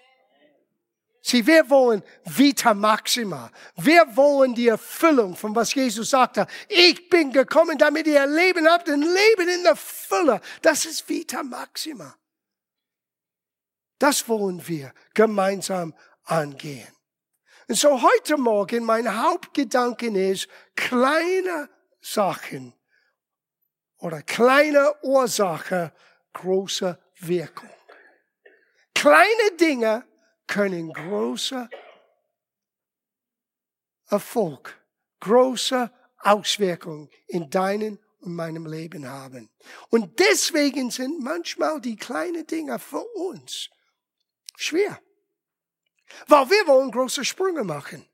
Sie, 1.25 1.47
wir 1.47 1.69
wollen 1.69 2.03
Vita 2.25 2.73
Maxima. 2.73 3.49
Wir 3.77 4.05
wollen 4.17 4.53
die 4.53 4.67
Erfüllung 4.67 5.37
von 5.37 5.55
was 5.55 5.73
Jesus 5.73 6.09
sagte. 6.09 6.45
Ich 6.67 7.09
bin 7.09 7.31
gekommen, 7.31 7.77
damit 7.77 8.07
ihr 8.07 8.25
Leben 8.27 8.67
habt, 8.67 8.89
ein 8.89 9.01
Leben 9.01 9.47
in 9.47 9.63
der 9.63 9.77
Fülle. 9.77 10.41
Das 10.61 10.83
ist 10.83 11.07
Vita 11.07 11.41
Maxima. 11.41 12.13
Das 13.99 14.27
wollen 14.27 14.67
wir 14.67 14.93
gemeinsam 15.13 15.95
angehen. 16.25 16.91
Und 17.69 17.75
so 17.75 18.01
heute 18.01 18.35
Morgen 18.35 18.83
mein 18.83 19.23
Hauptgedanke 19.23 20.07
ist, 20.07 20.49
kleine 20.75 21.69
Sachen 22.01 22.73
oder 23.99 24.21
kleine 24.23 24.93
Ursache, 25.03 25.93
große 26.33 26.99
Wirkung. 27.19 27.69
Kleine 28.93 29.51
Dinge 29.57 30.05
können 30.53 30.93
große 30.93 31.67
Erfolg, 34.07 34.79
große 35.19 35.91
Auswirkungen 36.19 37.09
in 37.25 37.49
deinem 37.49 37.97
und 38.19 38.35
meinem 38.35 38.67
Leben 38.67 39.09
haben. 39.09 39.49
Und 39.89 40.19
deswegen 40.19 40.91
sind 40.91 41.23
manchmal 41.23 41.81
die 41.81 41.95
kleinen 41.95 42.45
Dinge 42.45 42.77
für 42.77 43.03
uns 43.15 43.71
Schwer. 44.55 45.01
Weil 46.27 46.47
wir 46.51 46.67
wollen 46.67 46.91
große 46.91 47.25
Sprünge 47.25 47.63
machen. 47.63 48.07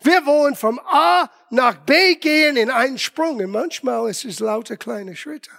Wir 0.00 0.26
wollen 0.26 0.56
vom 0.56 0.80
A 0.80 1.30
nach 1.50 1.76
B 1.86 2.16
gehen 2.16 2.56
in 2.56 2.70
einen 2.70 2.98
Sprung. 2.98 3.36
Und 3.36 3.50
manchmal 3.52 4.10
ist 4.10 4.24
es 4.24 4.40
lauter 4.40 4.76
kleine 4.76 5.14
Schritte. 5.14 5.52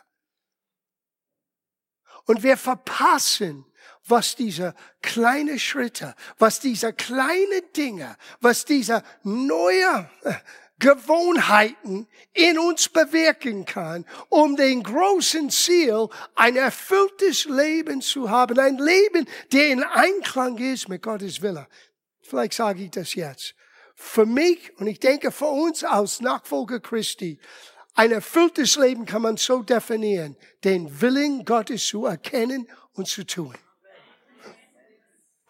Und 2.25 2.43
wir 2.43 2.57
verpassen, 2.57 3.65
was 4.07 4.36
diese 4.36 4.75
kleine 5.01 5.60
Schritte, 5.60 6.15
was 6.38 6.60
diese 6.60 6.93
kleine 6.93 7.62
Dinge, 7.75 8.17
was 8.41 8.65
diese 8.65 9.03
neue 9.24 10.10
Gewohnheiten 10.79 12.07
in 12.33 12.60
uns 12.60 12.89
bewirken 12.89 13.63
kann, 13.65 14.05
um 14.29 14.55
den 14.55 14.83
großen 14.83 15.50
Ziel, 15.50 16.10
ein 16.36 16.57
erfülltes 16.57 17.45
Leben 17.45 18.01
zu 18.01 18.29
haben, 18.29 18.60
ein 18.60 18.77
Leben, 18.77 19.27
der 19.51 19.69
in 19.69 19.83
Einklang 19.83 20.57
ist 20.57 20.89
mit 20.89 21.01
Gottes 21.01 21.41
Wille. 21.41 21.67
Vielleicht 22.22 22.53
sage 22.53 22.83
ich 22.83 22.91
das 22.91 23.15
jetzt. 23.15 23.55
Für 23.95 24.25
mich 24.25 24.77
und 24.77 24.88
ich 24.88 25.00
denke 25.00 25.31
für 25.31 25.45
uns 25.45 25.83
als 25.83 26.19
Nachfolger 26.19 26.79
Christi, 26.79 27.39
ein 27.93 28.12
erfülltes 28.12 28.75
Leben 28.75 29.05
kann 29.05 29.22
man 29.22 29.38
so 29.38 29.62
definieren, 29.62 30.36
den 30.63 31.00
Willen 31.00 31.45
Gottes 31.45 31.86
zu 31.86 32.05
erkennen 32.05 32.67
und 32.93 33.07
zu 33.07 33.24
tun. 33.25 33.55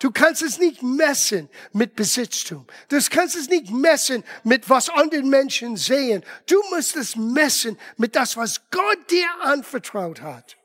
Du 0.03 0.11
kannst 0.11 0.41
es 0.41 0.59
nicht 0.59 0.83
messen 0.83 1.47
mit 1.71 1.95
Besitztum. 1.95 2.67
Du 2.89 2.99
kannst 3.09 3.37
es 3.37 3.47
nicht 3.47 3.71
messen 3.71 4.25
mit 4.43 4.69
was 4.69 4.89
andere 4.89 5.23
Menschen 5.23 5.77
sehen. 5.77 6.25
Du 6.45 6.61
musst 6.71 6.97
es 6.97 7.15
messen 7.15 7.79
mit 7.95 8.13
das, 8.13 8.35
was 8.35 8.69
Gott 8.69 9.09
dir 9.09 9.29
anvertraut 9.39 10.21
hat. 10.21 10.57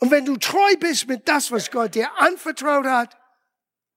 Und 0.00 0.10
wenn 0.10 0.24
du 0.24 0.38
treu 0.38 0.76
bist 0.80 1.08
mit 1.08 1.28
das, 1.28 1.50
was 1.50 1.70
Gott 1.70 1.94
dir 1.94 2.10
anvertraut 2.22 2.86
hat, 2.86 3.18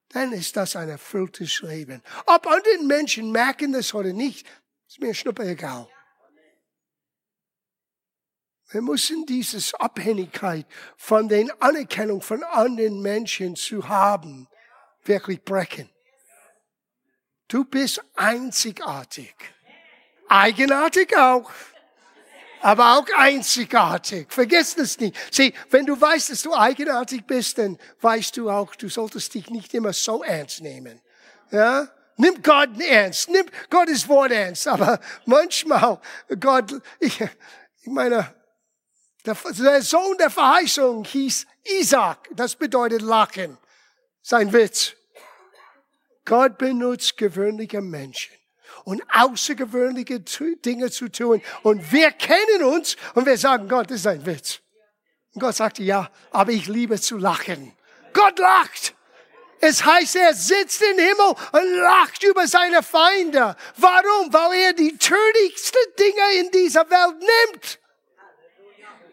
dann 0.09 0.33
ist 0.33 0.57
das 0.57 0.75
ein 0.75 0.89
erfülltes 0.89 1.61
Leben. 1.61 2.03
Ob 2.25 2.45
andere 2.45 2.83
Menschen 2.83 3.31
merken 3.31 3.71
das 3.71 3.93
oder 3.93 4.11
nicht, 4.11 4.45
ist 4.89 4.99
mir 4.99 5.13
schnuppe 5.13 5.43
egal. 5.47 5.87
Wir 8.72 8.81
müssen 8.81 9.25
diese 9.25 9.60
Abhängigkeit 9.79 10.65
von 10.98 11.27
den 11.27 11.51
Anerkennung 11.62 12.22
von 12.22 12.43
anderen 12.43 13.01
Menschen 13.01 13.55
zu 13.55 13.88
haben, 13.88 14.48
wirklich 15.03 15.43
brechen. 15.43 15.89
Du 17.48 17.63
bist 17.63 18.01
einzigartig. 18.15 19.36
Eigenartig 20.27 21.15
auch. 21.15 21.51
Aber 22.62 22.98
auch 22.98 23.05
einzigartig. 23.15 24.25
Vergiss 24.34 24.74
das 24.74 25.00
nicht. 25.00 25.15
Sieh, 25.31 25.53
wenn 25.69 25.86
du 25.86 26.00
weißt, 26.00 26.31
dass 26.31 26.41
du 26.41 26.55
eigenartig 26.55 27.24
bist, 27.25 27.60
dann 27.60 27.77
weißt 28.01 28.36
du 28.38 28.50
auch, 28.50 28.74
du 28.75 28.89
solltest 28.89 29.36
dich 29.36 29.51
nicht 29.51 29.72
immer 29.75 29.93
so 29.93 30.24
ernst 30.24 30.62
nehmen. 30.62 31.00
Ja? 31.51 31.88
Nimm 32.17 32.41
Gott 32.41 32.69
ernst. 32.81 33.29
Nimm 33.29 33.45
Gottes 33.69 34.10
Wort 34.10 34.31
ernst. 34.31 34.67
Aber 34.67 35.00
manchmal, 35.25 36.00
Gott, 36.39 36.81
ich, 37.00 37.22
ich 37.22 37.88
meine, 37.88 38.34
Der, 39.25 39.82
Sohn 39.82 40.17
der 40.17 40.29
Verheißung 40.29 41.03
hieß 41.03 41.48
Isaac. 41.79 42.29
Das 42.34 42.55
bedeutet 42.55 43.01
Lachen. 43.01 43.58
Sein 44.22 44.53
Witz. 44.53 44.94
Gott 46.25 46.58
benutzt 46.58 47.17
gewöhnliche 47.17 47.82
Menschen 47.82 48.34
und 48.84 49.03
außergewöhnliche 49.13 50.22
Dinge 50.22 50.91
zu 50.91 51.10
tun. 51.10 51.41
Und 51.63 51.91
wir 51.91 52.12
kennen 52.12 52.63
uns 52.63 52.98
und 53.13 53.25
wir 53.25 53.38
sagen, 53.38 53.67
Gott, 53.67 53.89
das 53.89 53.98
ist 53.98 54.08
ein 54.08 54.25
Witz. 54.25 54.60
Und 55.34 55.41
Gott 55.41 55.55
sagte, 55.55 55.84
ja, 55.84 56.10
aber 56.32 56.51
ich 56.51 56.67
liebe 56.67 57.00
zu 57.00 57.17
lachen. 57.17 57.74
Gott 58.13 58.39
lacht. 58.39 58.96
Es 59.60 59.86
heißt, 59.86 60.15
er 60.15 60.34
sitzt 60.34 60.82
im 60.82 60.98
Himmel 60.98 61.36
und 61.51 61.75
lacht 61.77 62.24
über 62.24 62.48
seine 62.48 62.84
Feinde. 62.84 63.55
Warum? 63.77 64.32
Weil 64.34 64.60
er 64.60 64.74
die 64.74 64.98
tödlichsten 64.98 65.82
Dinge 65.98 66.39
in 66.39 66.51
dieser 66.51 66.89
Welt 66.89 67.20
nimmt 67.20 67.79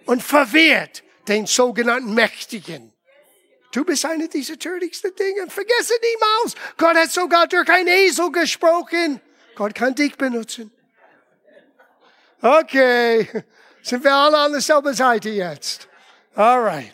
und 0.07 0.23
verwehrt 0.23 1.03
den 1.29 1.47
sogenannten 1.47 2.15
Mächtigen. 2.15 2.93
Du 3.73 3.85
bist 3.85 4.05
eine 4.05 4.29
dieser 4.29 4.59
tödlichsten 4.59 5.15
Dinge. 5.15 5.49
Vergesse 5.49 5.95
niemals. 6.03 6.55
Gott 6.77 6.95
hat 6.95 7.11
sogar 7.11 7.47
durch 7.47 7.69
einen 7.71 7.89
Esel 7.89 8.31
gesprochen. 8.31 9.21
Gott 9.55 9.75
kann 9.75 9.95
dich 9.95 10.17
benutzen. 10.17 10.71
Okay. 12.43 13.29
Sind 13.83 14.05
wir 14.05 14.13
alle 14.13 14.39
an 14.39 14.53
derselben 14.53 14.95
Seite 14.95 15.31
jetzt? 15.31 15.89
Alright. 16.35 16.93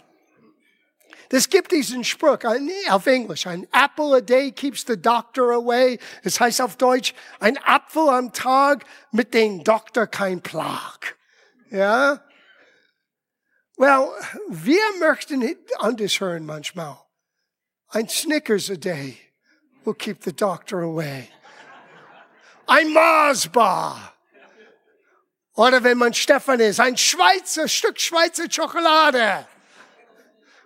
Es 1.30 1.48
gibt 1.48 1.72
diesen 1.72 2.04
Spruch 2.04 2.38
auf 2.88 3.06
Englisch. 3.06 3.46
Ein 3.46 3.66
apple 3.72 4.16
a 4.16 4.20
day 4.20 4.50
keeps 4.50 4.84
the 4.86 4.96
doctor 4.96 5.52
away. 5.52 5.98
Das 6.24 6.40
heißt 6.40 6.62
auf 6.62 6.76
Deutsch, 6.76 7.12
ein 7.40 7.58
Apfel 7.58 8.08
am 8.08 8.32
Tag 8.32 8.84
mit 9.10 9.34
dem 9.34 9.62
Doktor 9.62 10.06
kein 10.06 10.40
Plag. 10.40 11.16
Ja? 11.70 12.22
Well, 13.78 14.12
wir 14.48 14.82
möchten 14.98 15.56
anders 15.78 16.18
hören 16.18 16.44
manchmal. 16.44 16.98
Ein 17.90 18.08
Snickers 18.08 18.70
a 18.70 18.76
day 18.76 19.16
will 19.84 19.94
keep 19.94 20.24
the 20.24 20.32
doctor 20.32 20.82
away. 20.82 21.30
Ein 22.66 22.92
Marsbar. 22.92 24.14
Oder 25.54 25.82
wenn 25.84 25.96
man 25.96 26.12
Stefan 26.12 26.58
ist, 26.58 26.80
ein 26.80 26.96
Schweizer 26.96 27.68
Stück 27.68 28.00
Schweizer 28.00 28.50
Schokolade. 28.50 29.46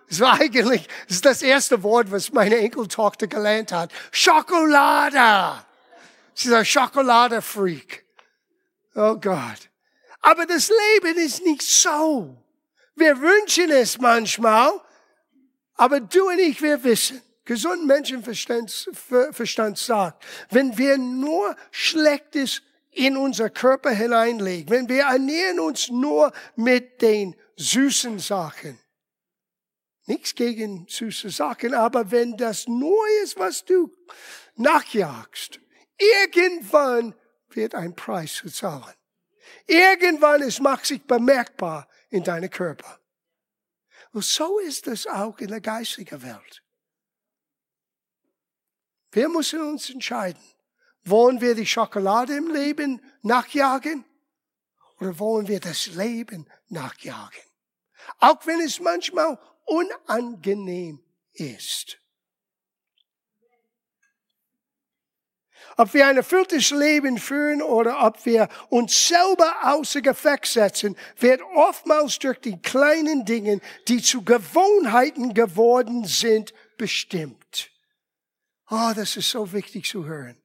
Das 0.09 0.19
war 0.19 0.39
eigentlich, 0.39 0.87
das 1.07 1.15
ist 1.17 1.25
das 1.25 1.41
erste 1.43 1.83
Wort, 1.83 2.11
was 2.11 2.33
meine 2.33 2.57
Enkeltochter 2.57 3.27
gelernt 3.27 3.71
hat. 3.71 3.91
Schokolade. 4.11 5.63
Sie 6.33 6.49
ist 6.49 6.53
ein 6.53 6.65
Schokolade-Freak. 6.65 8.05
Oh 8.95 9.15
Gott. 9.15 9.69
Aber 10.21 10.47
das 10.47 10.69
Leben 10.69 11.17
ist 11.19 11.43
nicht 11.43 11.61
so. 11.61 12.42
Wir 12.95 13.19
wünschen 13.19 13.71
es 13.71 13.99
manchmal, 13.99 14.71
aber 15.75 15.99
du 15.99 16.29
und 16.29 16.39
ich, 16.39 16.61
wir 16.61 16.83
wissen, 16.83 17.21
gesund 17.45 17.85
Menschenverstand 17.85 18.71
Verstand 19.31 19.77
sagt, 19.77 20.23
wenn 20.49 20.77
wir 20.77 20.97
nur 20.97 21.55
Schlechtes 21.71 22.61
in 22.91 23.17
unser 23.17 23.49
Körper 23.49 23.89
hineinlegen, 23.89 24.69
wenn 24.69 24.87
wir 24.87 25.03
ernähren 25.03 25.59
uns 25.59 25.89
nur 25.89 26.31
mit 26.55 27.01
den 27.01 27.35
süßen 27.57 28.19
Sachen, 28.19 28.79
nichts 30.05 30.35
gegen 30.35 30.85
süße 30.87 31.29
Sachen, 31.29 31.73
aber 31.73 32.11
wenn 32.11 32.37
das 32.37 32.67
nur 32.67 33.03
ist, 33.23 33.37
was 33.37 33.65
du 33.65 33.91
nachjagst, 34.55 35.59
irgendwann 35.97 37.15
wird 37.49 37.73
ein 37.73 37.95
Preis 37.95 38.35
zu 38.35 38.49
zahlen. 38.49 38.95
Irgendwann 39.65 40.41
es 40.41 40.59
macht 40.59 40.85
sich 40.85 41.01
bemerkbar 41.03 41.87
in 42.13 42.23
deinem 42.23 42.49
Körper. 42.49 42.99
Und 44.11 44.23
so 44.23 44.59
ist 44.59 44.85
es 44.87 45.07
auch 45.07 45.39
in 45.39 45.47
der 45.47 45.61
geistigen 45.61 46.21
Welt. 46.21 46.63
Wir 49.11 49.27
müssen 49.29 49.61
uns 49.61 49.89
entscheiden. 49.89 50.43
Wollen 51.03 51.41
wir 51.41 51.55
die 51.55 51.65
Schokolade 51.65 52.35
im 52.35 52.51
Leben 52.51 53.01
nachjagen? 53.23 54.05
Oder 54.99 55.17
wollen 55.17 55.47
wir 55.47 55.59
das 55.59 55.87
Leben 55.87 56.47
nachjagen? 56.69 57.41
Auch 58.19 58.45
wenn 58.45 58.61
es 58.61 58.79
manchmal 58.79 59.39
unangenehm 59.65 61.03
ist. 61.33 61.97
Ob 65.77 65.93
wir 65.93 66.07
ein 66.07 66.17
erfülltes 66.17 66.71
Leben 66.71 67.17
führen 67.17 67.61
oder 67.61 68.05
ob 68.05 68.25
wir 68.25 68.49
uns 68.69 69.07
selber 69.07 69.55
außer 69.63 70.01
Gefecht 70.01 70.45
setzen, 70.45 70.95
wird 71.17 71.41
oftmals 71.55 72.19
durch 72.19 72.39
die 72.39 72.61
kleinen 72.61 73.25
Dinge, 73.25 73.61
die 73.87 74.01
zu 74.01 74.23
Gewohnheiten 74.23 75.33
geworden 75.33 76.05
sind, 76.05 76.53
bestimmt. 76.77 77.69
Oh, 78.69 78.91
das 78.95 79.17
ist 79.17 79.29
so 79.29 79.51
wichtig 79.51 79.85
zu 79.85 80.05
hören. 80.05 80.41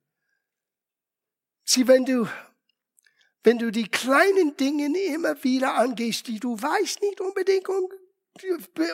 Sieh, 1.64 1.87
wenn 1.87 2.05
du, 2.05 2.27
wenn 3.43 3.59
du 3.59 3.71
die 3.71 3.88
kleinen 3.88 4.57
Dinge 4.57 4.87
immer 5.07 5.43
wieder 5.45 5.75
angehst, 5.75 6.27
die 6.27 6.41
du 6.41 6.61
weißt 6.61 7.03
nicht 7.03 7.21
unbedingt, 7.21 7.69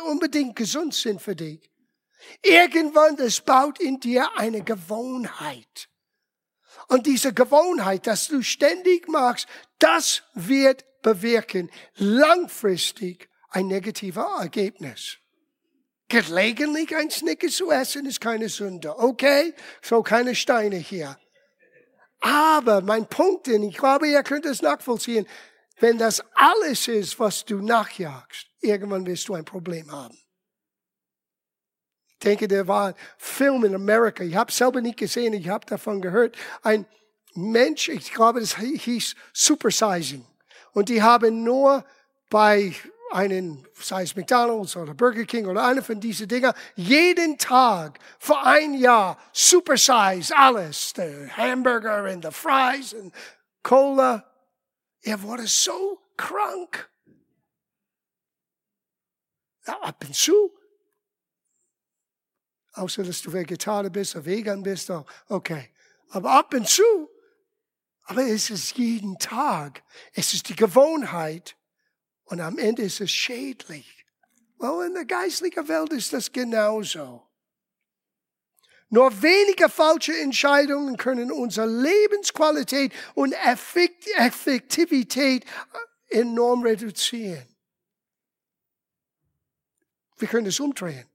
unbedingt 0.07 0.57
gesund 0.57 0.94
sind 0.94 1.23
für 1.23 1.37
dich, 1.37 1.70
irgendwann, 2.42 3.16
das 3.16 3.40
baut 3.40 3.81
in 3.81 4.01
dir 4.01 4.37
eine 4.37 4.62
Gewohnheit. 4.62 5.88
Und 6.88 7.07
diese 7.07 7.33
Gewohnheit, 7.33 8.07
dass 8.07 8.29
du 8.29 8.42
ständig 8.42 9.09
machst, 9.09 9.47
das 9.79 10.23
wird 10.35 10.85
bewirken 11.03 11.70
langfristig 11.97 13.29
ein 13.51 13.68
negativer 13.68 14.38
Ergebnis. 14.40 15.18
Gelegentlich 16.09 16.94
ein 16.94 17.11
Snickers 17.11 17.57
zu 17.57 17.70
essen 17.70 18.07
ist 18.07 18.20
keine 18.20 18.49
Sünde. 18.49 18.99
Okay? 18.99 19.55
So 19.83 20.03
keine 20.03 20.35
Steine 20.35 20.77
hier. 20.77 21.18
Aber 22.20 22.81
mein 22.81 23.07
Punkt, 23.07 23.49
und 23.49 23.62
ich 23.62 23.77
glaube, 23.77 24.09
ihr 24.09 24.23
könnt 24.23 24.47
es 24.47 24.62
nachvollziehen, 24.62 25.27
wenn 25.81 25.99
das 25.99 26.23
alles 26.35 26.88
ist, 26.88 27.18
was 27.18 27.44
du 27.44 27.61
nachjagst, 27.61 28.47
irgendwann 28.61 29.07
wirst 29.07 29.29
du 29.29 29.35
ein 29.35 29.44
Problem 29.44 29.90
haben 29.90 30.23
denke, 32.24 32.48
der 32.48 32.66
war 32.66 32.88
ein 32.88 32.94
Film 33.18 33.64
in 33.64 33.74
Amerika. 33.74 34.24
Ich 34.24 34.37
habe 34.37 34.50
selber 34.50 34.80
nicht 34.80 34.98
gesehen, 34.98 35.32
ich 35.34 35.48
habe 35.48 35.66
davon 35.66 36.00
gehört. 36.00 36.37
Ein 36.62 36.87
Mensch, 37.34 37.88
ich 37.88 38.12
glaube, 38.12 38.40
das 38.40 38.56
hieß 38.56 39.14
Supersizing. 39.32 40.24
Und 40.72 40.88
die 40.88 41.02
haben 41.02 41.44
nur 41.44 41.84
bei 42.30 42.74
einen, 43.12 43.66
sei 43.74 44.02
es 44.02 44.16
McDonald's 44.16 44.76
oder 44.76 44.92
Burger 44.92 45.24
King 45.24 45.46
oder 45.46 45.64
einer 45.64 45.82
von 45.82 46.00
diesen 46.00 46.26
Dingen, 46.26 46.52
jeden 46.74 47.38
Tag 47.38 47.98
für 48.18 48.38
ein 48.38 48.74
Jahr 48.74 49.18
supersize 49.32 50.37
alles. 50.37 50.92
Der 50.94 51.37
Hamburger 51.37 52.02
und 52.12 52.24
die 52.24 52.30
Fries 52.32 52.92
und 52.92 53.14
Cola. 53.62 54.24
Er 55.02 55.22
wurde 55.22 55.46
so 55.46 56.00
krank. 56.16 56.90
Ab 59.66 60.04
und 60.04 60.14
zu 60.14 60.50
Außer 62.74 63.04
dass 63.04 63.22
du 63.22 63.32
Vegetarier 63.32 63.90
bist 63.90 64.16
oder 64.16 64.26
Vegan 64.26 64.62
bist, 64.62 64.90
okay. 65.28 65.70
Aber 66.10 66.32
ab 66.32 66.52
und 66.54 66.68
zu, 66.68 66.82
aber 68.04 68.26
es 68.26 68.50
ist 68.50 68.76
jeden 68.76 69.18
Tag. 69.18 69.82
Es 70.12 70.34
ist 70.34 70.48
die 70.48 70.56
Gewohnheit. 70.56 71.56
Und 72.24 72.40
am 72.40 72.58
Ende 72.58 72.82
ist 72.82 73.00
es 73.00 73.10
schädlich. 73.10 74.04
Well, 74.58 74.87
in 74.87 74.94
der 74.94 75.04
geistlichen 75.04 75.68
Welt 75.68 75.92
ist 75.92 76.12
das 76.12 76.30
genauso. 76.30 77.22
Nur 78.88 79.22
wenige 79.22 79.68
falsche 79.68 80.16
Entscheidungen 80.18 80.96
können 80.96 81.32
unsere 81.32 81.66
Lebensqualität 81.66 82.92
und 83.14 83.32
Effektivität 83.32 85.44
enorm 86.08 86.62
reduzieren. 86.62 87.48
Wir 90.18 90.28
können 90.28 90.46
es 90.46 90.60
umdrehen. 90.60 91.08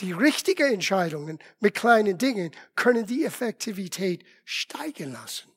Die 0.00 0.12
richtigen 0.12 0.74
Entscheidungen 0.74 1.38
mit 1.58 1.74
kleinen 1.74 2.18
Dingen 2.18 2.52
können 2.76 3.06
die 3.06 3.24
Effektivität 3.24 4.24
steigen 4.44 5.12
lassen. 5.12 5.50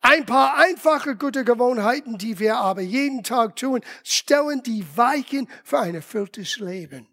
Ein 0.00 0.26
paar 0.26 0.56
einfache 0.56 1.16
gute 1.16 1.44
Gewohnheiten, 1.44 2.18
die 2.18 2.38
wir 2.38 2.56
aber 2.56 2.82
jeden 2.82 3.22
Tag 3.22 3.56
tun, 3.56 3.80
stellen 4.02 4.62
die 4.62 4.84
Weichen 4.96 5.48
für 5.62 5.78
ein 5.78 5.94
erfülltes 5.94 6.58
Leben. 6.58 7.08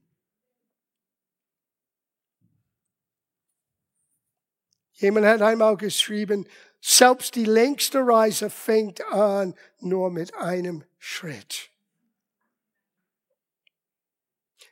Jemand 4.94 5.26
hat 5.26 5.42
einmal 5.42 5.78
geschrieben, 5.78 6.46
selbst 6.80 7.36
die 7.36 7.46
längste 7.46 8.06
Reise 8.06 8.50
fängt 8.50 9.02
an 9.06 9.56
nur 9.80 10.12
mit 10.12 10.34
einem 10.36 10.84
Schritt. 11.00 11.71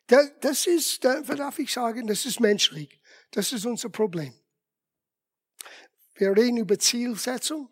Das 0.10 0.66
ist, 0.66 1.06
darf 1.06 1.60
ich 1.60 1.72
sagen, 1.72 2.08
das 2.08 2.26
ist 2.26 2.40
menschlich. 2.40 3.00
Das 3.32 3.52
ist 3.52 3.66
unser 3.66 3.90
Problem. 3.90 4.34
Wir 6.16 6.36
reden 6.36 6.58
über 6.58 6.80
Zielsetzung. 6.80 7.70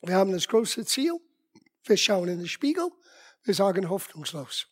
Wir 0.00 0.16
haben 0.16 0.32
das 0.32 0.48
große 0.48 0.84
Ziel. 0.86 1.20
Wir 1.84 1.96
schauen 1.98 2.28
in 2.28 2.38
den 2.38 2.48
Spiegel, 2.48 2.90
wir 3.42 3.54
sagen 3.54 3.90
hoffnungslos. 3.90 4.66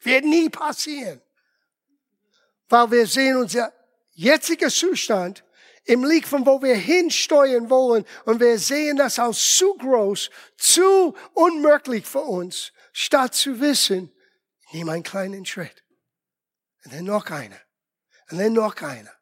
Wird 0.00 0.24
nie 0.24 0.48
passieren. 0.48 1.22
Weil 2.68 2.90
wir 2.90 3.06
sehen 3.06 3.36
unser 3.36 3.72
jetziger 4.12 4.68
Zustand 4.68 5.44
im 5.84 6.04
Licht 6.04 6.26
von 6.26 6.44
wo 6.44 6.60
wir 6.60 6.74
hinsteuern 6.74 7.70
wollen 7.70 8.04
und 8.24 8.40
wir 8.40 8.58
sehen 8.58 8.96
das 8.96 9.20
als 9.20 9.56
zu 9.56 9.74
groß, 9.74 10.30
zu 10.56 11.14
unmöglich 11.32 12.04
für 12.04 12.22
uns, 12.22 12.72
statt 12.92 13.34
zu 13.34 13.60
wissen, 13.60 14.10
nimm 14.72 14.88
einen 14.88 15.02
kleinen 15.02 15.46
Schritt. 15.46 15.84
Und 16.84 16.94
dann 16.94 17.04
noch 17.04 17.26
einer. 17.30 17.60
Und 18.30 18.38
dann 18.38 18.52
noch 18.52 18.76
einer. 18.82 19.12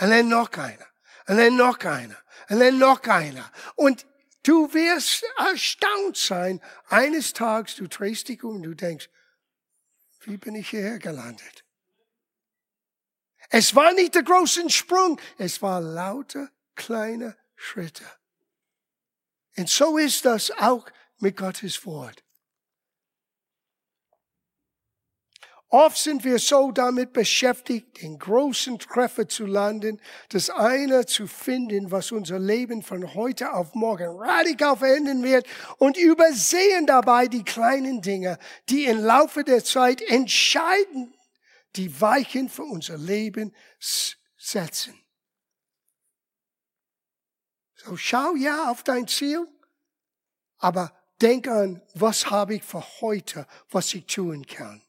Und 0.00 0.10
dann 0.10 0.28
noch 0.28 0.52
einer. 0.52 0.86
Und 1.26 1.36
dann 1.38 1.56
noch 1.56 1.78
einer. 1.80 2.16
Und 2.48 2.60
dann 2.60 2.78
noch 2.78 3.02
einer. 3.04 3.52
Und 3.76 4.06
du 4.42 4.72
wirst 4.74 5.24
erstaunt 5.38 6.16
sein. 6.16 6.60
Eines 6.88 7.32
Tages, 7.32 7.76
du 7.76 7.86
drehst 7.86 8.28
dich 8.28 8.42
um 8.44 8.56
und 8.56 8.62
du 8.62 8.74
denkst, 8.74 9.08
wie 10.20 10.36
bin 10.36 10.54
ich 10.54 10.70
hierher 10.70 10.98
gelandet? 10.98 11.64
Es 13.50 13.74
war 13.74 13.92
nicht 13.92 14.14
der 14.14 14.22
große 14.22 14.68
Sprung, 14.70 15.20
es 15.38 15.60
war 15.62 15.80
lauter 15.80 16.50
kleine 16.74 17.36
Schritte. 17.54 18.04
Und 19.56 19.68
so 19.68 19.98
ist 19.98 20.24
das 20.24 20.50
auch 20.50 20.86
mit 21.18 21.36
Gottes 21.36 21.84
Wort. 21.86 22.23
Oft 25.76 25.98
sind 25.98 26.22
wir 26.22 26.38
so 26.38 26.70
damit 26.70 27.12
beschäftigt, 27.12 28.00
den 28.00 28.16
großen 28.16 28.78
Treffer 28.78 29.28
zu 29.28 29.44
landen, 29.44 30.00
das 30.28 30.48
eine 30.48 31.04
zu 31.04 31.26
finden, 31.26 31.90
was 31.90 32.12
unser 32.12 32.38
Leben 32.38 32.80
von 32.80 33.12
heute 33.14 33.52
auf 33.52 33.74
morgen 33.74 34.16
radikal 34.20 34.76
verändern 34.76 35.24
wird 35.24 35.48
und 35.78 35.96
übersehen 35.96 36.86
dabei 36.86 37.26
die 37.26 37.42
kleinen 37.42 38.02
Dinge, 38.02 38.38
die 38.68 38.84
im 38.84 39.02
Laufe 39.02 39.42
der 39.42 39.64
Zeit 39.64 40.00
entscheidend 40.00 41.12
die 41.74 42.00
Weichen 42.00 42.48
für 42.48 42.62
unser 42.62 42.96
Leben 42.96 43.52
setzen. 44.36 44.94
So 47.74 47.96
schau 47.96 48.36
ja 48.36 48.70
auf 48.70 48.84
dein 48.84 49.08
Ziel, 49.08 49.44
aber 50.58 50.96
denk 51.20 51.48
an, 51.48 51.82
was 51.94 52.30
habe 52.30 52.54
ich 52.54 52.62
für 52.62 52.84
heute, 53.00 53.48
was 53.70 53.92
ich 53.92 54.06
tun 54.06 54.46
kann. 54.46 54.83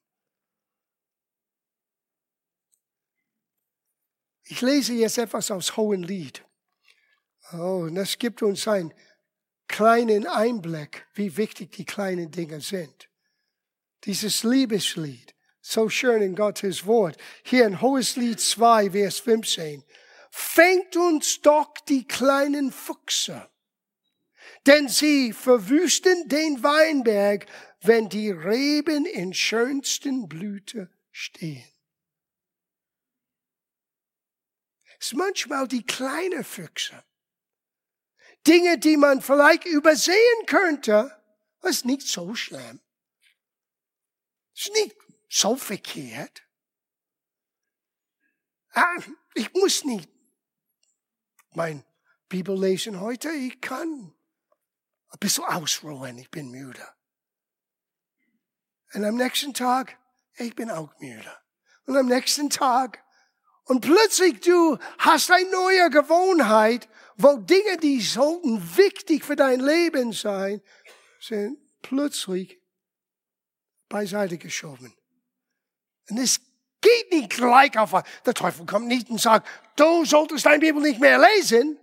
Ich 4.48 4.62
lese 4.62 4.94
jetzt 4.94 5.18
etwas 5.18 5.50
aus 5.50 5.76
Hohen 5.76 6.04
Lied. 6.04 6.44
Oh, 7.54 7.86
und 7.88 7.96
das 7.96 8.18
gibt 8.18 8.44
uns 8.44 8.68
einen 8.68 8.94
kleinen 9.68 10.28
Einblick, 10.28 11.08
wie 11.16 11.36
wichtig 11.38 11.72
die 11.72 11.86
kleinen 11.86 12.30
Dinge 12.32 12.62
sind. 12.62 13.10
Dieses 14.04 14.44
Liebeslied, 14.44 15.34
so 15.62 15.90
schön 15.90 16.22
in 16.22 16.36
Gottes 16.36 16.86
Wort. 16.86 17.18
Hier 17.44 17.66
in 17.66 17.82
Hohes 17.82 18.18
Lied 18.18 18.40
2, 18.40 18.92
Vers 18.92 19.20
15. 19.20 19.84
Fängt 20.30 20.96
uns 20.96 21.42
doch 21.42 21.74
die 21.88 22.06
kleinen 22.06 22.72
Fuchse, 22.72 23.50
denn 24.68 24.90
sie 24.90 25.34
verwüsten 25.34 26.28
den 26.28 26.62
Weinberg, 26.62 27.48
wenn 27.82 28.10
die 28.10 28.30
Reben 28.30 29.06
in 29.06 29.34
schönsten 29.34 30.28
Blüte 30.28 30.92
stehen. 31.12 31.64
Ist 35.00 35.14
manchmal 35.14 35.68
die 35.68 35.86
kleine 35.86 36.44
Füchse. 36.44 37.04
Dinge, 38.48 38.78
die 38.78 38.98
man 38.98 39.22
vielleicht 39.22 39.66
übersehen 39.66 40.46
könnte, 40.46 41.12
ist 41.64 41.86
nicht 41.86 42.08
so 42.08 42.36
schlimm. 42.36 42.80
Ist 44.54 44.72
nicht 44.74 44.96
so 45.30 45.56
verkehrt. 45.56 46.44
Ah, 48.74 48.98
ich 49.34 49.54
muss 49.54 49.84
nicht 49.84 50.10
mein 51.52 51.84
Bibel 52.30 52.60
lesen 52.60 53.00
heute. 53.00 53.30
Ich 53.32 53.62
kann 53.62 54.14
ein 55.10 55.20
bisschen 55.20 55.46
ausruhen. 55.46 56.18
Ich 56.18 56.30
bin 56.30 56.52
müde. 56.52 56.88
Und 58.94 59.06
am 59.06 59.16
nächsten 59.16 59.54
Tag, 59.54 59.98
ich 60.36 60.56
bin 60.56 60.70
auch 60.70 60.98
müde. 61.00 61.38
Und 61.86 61.98
am 61.98 62.08
nächsten 62.08 62.50
Tag, 62.50 63.05
und 63.66 63.82
plötzlich 63.82 64.40
du 64.42 64.78
hast 65.00 65.32
eine 65.32 65.50
neue 65.50 65.90
Gewohnheit, 65.90 66.88
wo 67.18 67.38
Dinge, 67.38 67.78
die 67.78 68.02
sollten 68.02 68.78
wichtig 68.78 69.24
für 69.24 69.36
dein 69.36 69.60
Leben 69.60 70.14
sein, 70.14 70.62
sind 71.20 71.58
plötzlich 71.82 72.60
beiseite 73.90 74.38
geschoben. 74.38 74.94
Und 76.10 76.18
es 76.18 76.40
geht 76.82 77.12
nicht 77.12 77.32
gleich 77.32 77.78
auf, 77.78 77.92
der 78.26 78.34
Teufel 78.34 78.66
kommt 78.66 78.88
nicht 78.88 79.10
und 79.10 79.20
sagt, 79.20 79.48
du 79.76 80.06
solltest 80.06 80.46
dein 80.46 80.60
Bibel 80.60 80.82
nicht 80.82 81.00
mehr 81.00 81.18
lesen. 81.18 81.80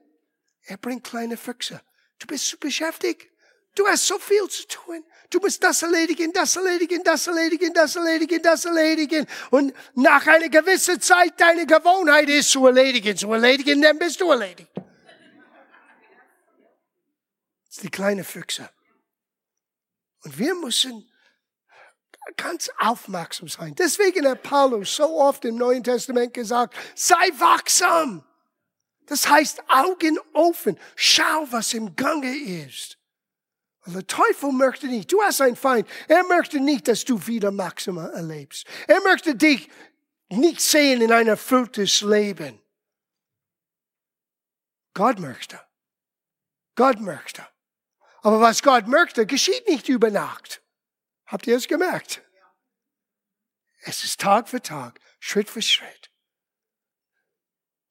Er 0.64 0.77
bringt 0.77 1.05
kleine 1.05 1.37
Füchse. 1.37 1.81
Du 2.18 2.27
bist 2.27 2.47
so 2.47 2.57
beschäftigt. 2.59 3.27
Du 3.75 3.87
hast 3.87 4.07
so 4.07 4.18
viel 4.18 4.47
zu 4.49 4.66
tun. 4.68 5.05
Du 5.33 5.40
musst 5.40 5.64
das 5.64 5.83
erledigen, 5.83 6.31
das 6.31 6.57
erledigen, 6.57 7.03
das 7.03 7.27
erledigen, 7.27 7.73
das 7.73 7.97
erledigen, 7.97 8.42
das 8.42 8.66
erledigen. 8.66 9.27
Und 9.51 9.73
nach 9.95 10.27
einer 10.27 10.51
gewissen 10.51 11.01
Zeit 11.01 11.40
deine 11.40 11.66
Gewohnheit 11.66 12.29
ist 12.29 12.51
zu 12.51 12.66
erledigen, 12.66 13.16
zu 13.16 13.33
erledigen, 13.33 13.81
dann 13.81 13.99
bist 13.99 14.21
du 14.21 14.31
erledigt. 14.31 14.71
Das 17.64 17.77
ist 17.77 17.83
die 17.83 17.90
kleine 17.90 18.25
Füchse. 18.25 18.68
Und 20.23 20.38
wir 20.38 20.55
müssen 20.55 21.11
ganz 22.37 22.71
aufmerksam 22.79 23.49
sein. 23.49 23.75
Deswegen 23.75 24.29
hat 24.29 24.42
Paulus 24.42 24.97
so 24.97 25.18
oft 25.18 25.47
im 25.47 25.57
Neuen 25.57 25.83
Testament 25.83 26.35
gesagt, 26.35 26.75
sei 26.95 27.31
wachsam. 27.38 28.23
Das 29.07 29.31
heißt 29.31 29.62
Augen 29.68 30.18
offen. 30.35 30.79
Schau, 30.95 31.47
was 31.51 31.73
im 31.73 31.97
Gange 31.97 32.37
ist. 32.37 32.99
Und 33.85 33.95
der 33.95 34.07
Teufel 34.07 34.53
möchte 34.53 34.87
nicht, 34.87 35.12
du 35.12 35.21
hast 35.23 35.40
einen 35.40 35.57
Feind, 35.57 35.88
er 36.09 36.23
möchte 36.25 36.61
nicht, 36.61 36.87
dass 36.87 37.05
du 37.05 37.27
wieder 37.27 37.51
Maxima 37.51 38.07
erlebst. 38.07 38.66
Er 38.87 39.01
möchte 39.03 39.35
dich 39.35 39.68
nicht 40.29 40.61
sehen 40.61 41.03
in 41.03 41.12
ein 41.12 41.27
erfülltes 41.27 42.01
Leben. 42.01 42.61
Gott 44.95 45.18
möchte. 45.18 45.61
Gott 46.75 47.01
möchte. 47.01 47.47
Aber 48.23 48.40
was 48.40 48.62
Gott 48.62 48.87
möchte, 48.87 49.27
geschieht 49.27 49.68
nicht 49.68 49.88
über 49.88 50.11
Nacht. 50.11 50.62
Habt 51.27 51.47
ihr 51.47 51.57
es 51.57 51.66
gemerkt? 51.66 52.23
Es 53.81 54.05
ist 54.05 54.21
Tag 54.21 54.49
für 54.49 54.62
Tag, 54.62 55.01
Schritt 55.18 55.51
für 55.51 55.62
Schritt. 55.62 56.11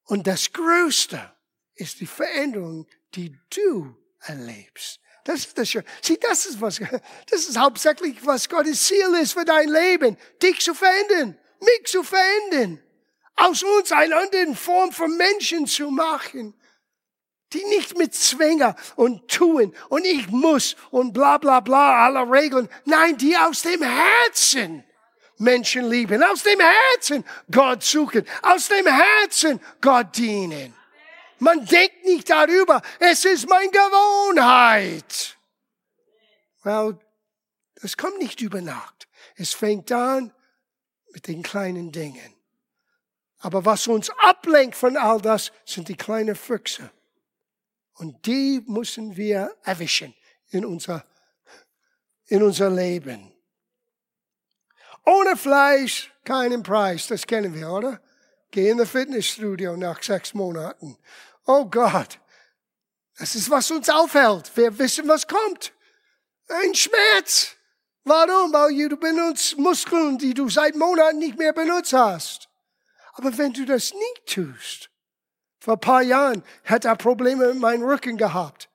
Und 0.03 0.25
das 0.25 0.53
Größte 0.53 1.35
ist 1.75 1.99
die 1.99 2.07
Veränderung, 2.07 2.87
die 3.15 3.37
du 3.49 3.97
erlebst. 4.19 5.01
Das 5.23 5.45
ist 5.45 5.57
das 5.57 5.69
Schöne. 5.69 5.85
Sieh, 6.01 6.17
das 6.17 6.45
ist 6.45 6.59
was, 6.61 6.79
das 7.29 7.45
ist 7.47 7.57
hauptsächlich, 7.57 8.17
was 8.25 8.49
Gottes 8.49 8.85
Ziel 8.85 9.13
ist 9.21 9.33
für 9.33 9.45
dein 9.45 9.69
Leben. 9.69 10.17
Dich 10.41 10.59
zu 10.59 10.73
verändern, 10.73 11.37
mich 11.59 11.85
zu 11.85 12.03
verändern. 12.03 12.81
Aus 13.35 13.63
uns 13.63 13.91
eine 13.91 14.15
andere 14.15 14.55
Form 14.55 14.91
von 14.91 15.15
Menschen 15.17 15.67
zu 15.67 15.89
machen. 15.89 16.53
Die 17.53 17.63
nicht 17.65 17.97
mit 17.97 18.15
Zwänger 18.15 18.75
und 18.95 19.27
tun 19.29 19.75
und 19.89 20.05
ich 20.05 20.29
muss 20.29 20.77
und 20.89 21.11
bla 21.11 21.37
bla 21.37 21.59
bla 21.59 22.05
aller 22.05 22.31
Regeln. 22.31 22.69
Nein, 22.85 23.17
die 23.17 23.35
aus 23.35 23.61
dem 23.63 23.81
Herzen 23.81 24.85
Menschen 25.37 25.89
lieben. 25.89 26.23
Aus 26.23 26.43
dem 26.43 26.59
Herzen 26.59 27.25
Gott 27.51 27.83
suchen. 27.83 28.25
Aus 28.41 28.69
dem 28.69 28.87
Herzen 28.87 29.59
Gott 29.81 30.15
dienen. 30.15 30.73
Man 31.41 31.65
denkt 31.65 32.05
nicht 32.05 32.29
darüber. 32.29 32.83
Es 32.99 33.25
ist 33.25 33.49
meine 33.49 33.71
Gewohnheit. 33.71 35.37
Well, 36.61 36.99
das 37.81 37.97
kommt 37.97 38.19
nicht 38.19 38.41
über 38.41 38.61
Nacht. 38.61 39.07
Es 39.35 39.51
fängt 39.51 39.91
an 39.91 40.31
mit 41.13 41.27
den 41.27 41.41
kleinen 41.41 41.91
Dingen. 41.91 42.35
Aber 43.39 43.65
was 43.65 43.87
uns 43.87 44.11
ablenkt 44.19 44.75
von 44.75 44.95
all 44.97 45.19
das, 45.19 45.51
sind 45.65 45.87
die 45.87 45.95
kleinen 45.97 46.35
Füchse. 46.35 46.91
Und 47.95 48.23
die 48.27 48.61
müssen 48.67 49.17
wir 49.17 49.57
erwischen 49.63 50.13
in 50.49 50.63
unser, 50.63 51.03
in 52.27 52.43
unser 52.43 52.69
Leben. 52.69 53.33
Ohne 55.07 55.35
Fleisch 55.35 56.13
keinen 56.23 56.61
Preis, 56.61 57.07
das 57.07 57.25
kennen 57.25 57.55
wir, 57.55 57.71
oder? 57.71 57.99
Geh 58.51 58.69
in 58.69 58.77
das 58.77 58.91
Fitnessstudio 58.91 59.75
nach 59.75 60.03
sechs 60.03 60.35
Monaten 60.35 60.97
Oh 61.53 61.65
Gott, 61.65 62.17
das 63.19 63.35
ist, 63.35 63.49
was 63.49 63.69
uns 63.71 63.89
aufhält. 63.89 64.49
Wir 64.55 64.79
wissen, 64.79 65.05
was 65.09 65.27
kommt. 65.27 65.73
Ein 66.47 66.73
Schmerz. 66.73 67.57
Warum? 68.05 68.53
Weil 68.53 68.87
du 68.87 68.95
benutzt 68.95 69.57
Muskeln, 69.57 70.17
die 70.17 70.33
du 70.33 70.47
seit 70.47 70.75
Monaten 70.75 71.19
nicht 71.19 71.37
mehr 71.37 71.51
benutzt 71.51 71.91
hast. 71.91 72.47
Aber 73.15 73.37
wenn 73.37 73.51
du 73.51 73.65
das 73.65 73.93
nicht 73.93 74.25
tust, 74.27 74.89
vor 75.59 75.73
ein 75.73 75.79
paar 75.81 76.01
Jahren 76.01 76.41
hat 76.63 76.85
er 76.85 76.95
Probleme 76.95 77.47
mit 77.47 77.57
meinem 77.57 77.83
Rücken 77.83 78.15
gehabt. 78.15 78.69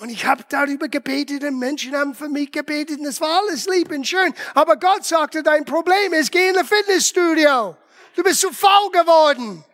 Und 0.00 0.08
ich 0.08 0.26
habe 0.26 0.44
darüber 0.48 0.88
gebetet 0.88 1.44
und 1.44 1.60
Menschen 1.60 1.96
haben 1.96 2.16
für 2.16 2.28
mich 2.28 2.50
gebetet 2.50 2.98
und 2.98 3.06
es 3.06 3.20
war 3.20 3.38
alles 3.38 3.66
lieb 3.66 3.92
und 3.92 4.06
schön. 4.06 4.34
Aber 4.54 4.76
Gott 4.76 5.04
sagte, 5.04 5.44
dein 5.44 5.64
Problem 5.64 6.12
ist, 6.12 6.32
geh 6.32 6.48
in 6.48 6.58
ein 6.58 6.66
Fitnessstudio. 6.66 7.76
Du 8.16 8.24
bist 8.24 8.40
zu 8.40 8.52
faul 8.52 8.90
geworden. 8.90 9.64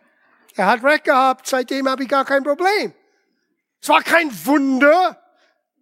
Er 0.55 0.67
hat 0.67 0.83
recht 0.83 1.05
gehabt, 1.05 1.47
seitdem 1.47 1.87
habe 1.89 2.03
ich 2.03 2.09
gar 2.09 2.25
kein 2.25 2.43
Problem. 2.43 2.93
Es 3.81 3.89
war 3.89 4.01
kein 4.01 4.29
Wunder, 4.45 5.21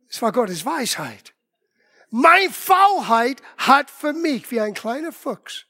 es 0.09 0.21
war 0.21 0.31
Gottes 0.31 0.65
Weisheit. 0.65 1.33
Meine 2.09 2.51
Faulheit 2.51 3.41
hat 3.57 3.89
für 3.89 4.13
mich 4.13 4.49
wie 4.51 4.59
ein 4.59 4.73
kleiner 4.73 5.11
Fuchs 5.11 5.65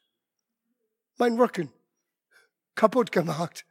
mein 1.17 1.39
Rücken 1.39 1.71
kaputt 2.73 3.11
gemacht 3.11 3.65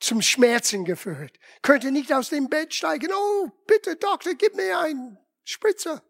zum 0.00 0.20
Schmerzen 0.22 0.84
geführt. 0.84 1.38
Könnte 1.62 1.90
nicht 1.90 2.12
aus 2.12 2.28
dem 2.28 2.48
Bett 2.48 2.74
steigen. 2.74 3.10
Oh, 3.12 3.50
bitte, 3.66 3.96
Doktor, 3.96 4.34
gib 4.34 4.54
mir 4.54 4.78
einen 4.78 5.18
Spritzer. 5.44 6.02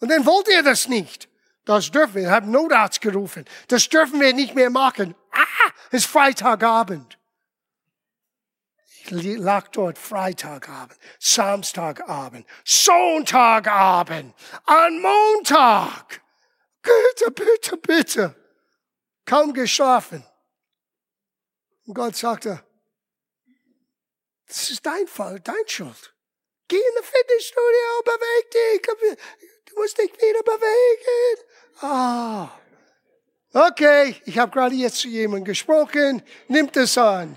Und 0.00 0.10
dann 0.10 0.26
wollte 0.26 0.52
er 0.52 0.62
das 0.62 0.88
nicht. 0.88 1.28
Das 1.66 1.90
dürfen 1.90 2.14
wir. 2.14 2.22
Ich 2.22 2.28
habe 2.28 2.48
Notarzt 2.48 3.00
gerufen. 3.00 3.44
Das 3.68 3.88
dürfen 3.88 4.20
wir 4.20 4.32
nicht 4.32 4.54
mehr 4.54 4.70
machen. 4.70 5.14
Ah, 5.32 5.70
es 5.90 6.04
ist 6.04 6.06
Freitagabend. 6.06 7.18
Ich 9.08 9.38
lag 9.38 9.68
dort 9.68 9.98
Freitagabend, 9.98 10.98
Samstagabend, 11.20 12.46
Sonntagabend, 12.64 14.34
an 14.64 15.00
Montag. 15.00 16.22
Bitte, 16.82 17.30
bitte, 17.30 17.76
bitte. 17.76 18.34
Kaum 19.24 19.52
geschlafen. 19.52 20.24
Und 21.84 21.94
Gott 21.94 22.16
sagte, 22.16 22.64
das 24.48 24.70
ist 24.70 24.86
dein 24.86 25.06
Fall, 25.06 25.40
dein 25.40 25.54
Schuld. 25.66 26.14
Geh 26.68 26.76
in 26.76 26.94
das 26.96 27.06
Fitnessstudio, 27.06 28.02
beweg 28.04 28.50
dich. 28.50 29.18
Du 29.66 29.74
musst 29.76 29.98
dich 29.98 30.12
wieder 30.12 30.42
bewegen. 30.42 31.44
Ah. 31.80 32.48
Okay, 33.52 34.16
ich 34.24 34.38
habe 34.38 34.52
gerade 34.52 34.74
jetzt 34.74 34.98
zu 34.98 35.08
jemandem 35.08 35.44
gesprochen. 35.44 36.22
Nimmt 36.48 36.76
es 36.76 36.96
an. 36.98 37.36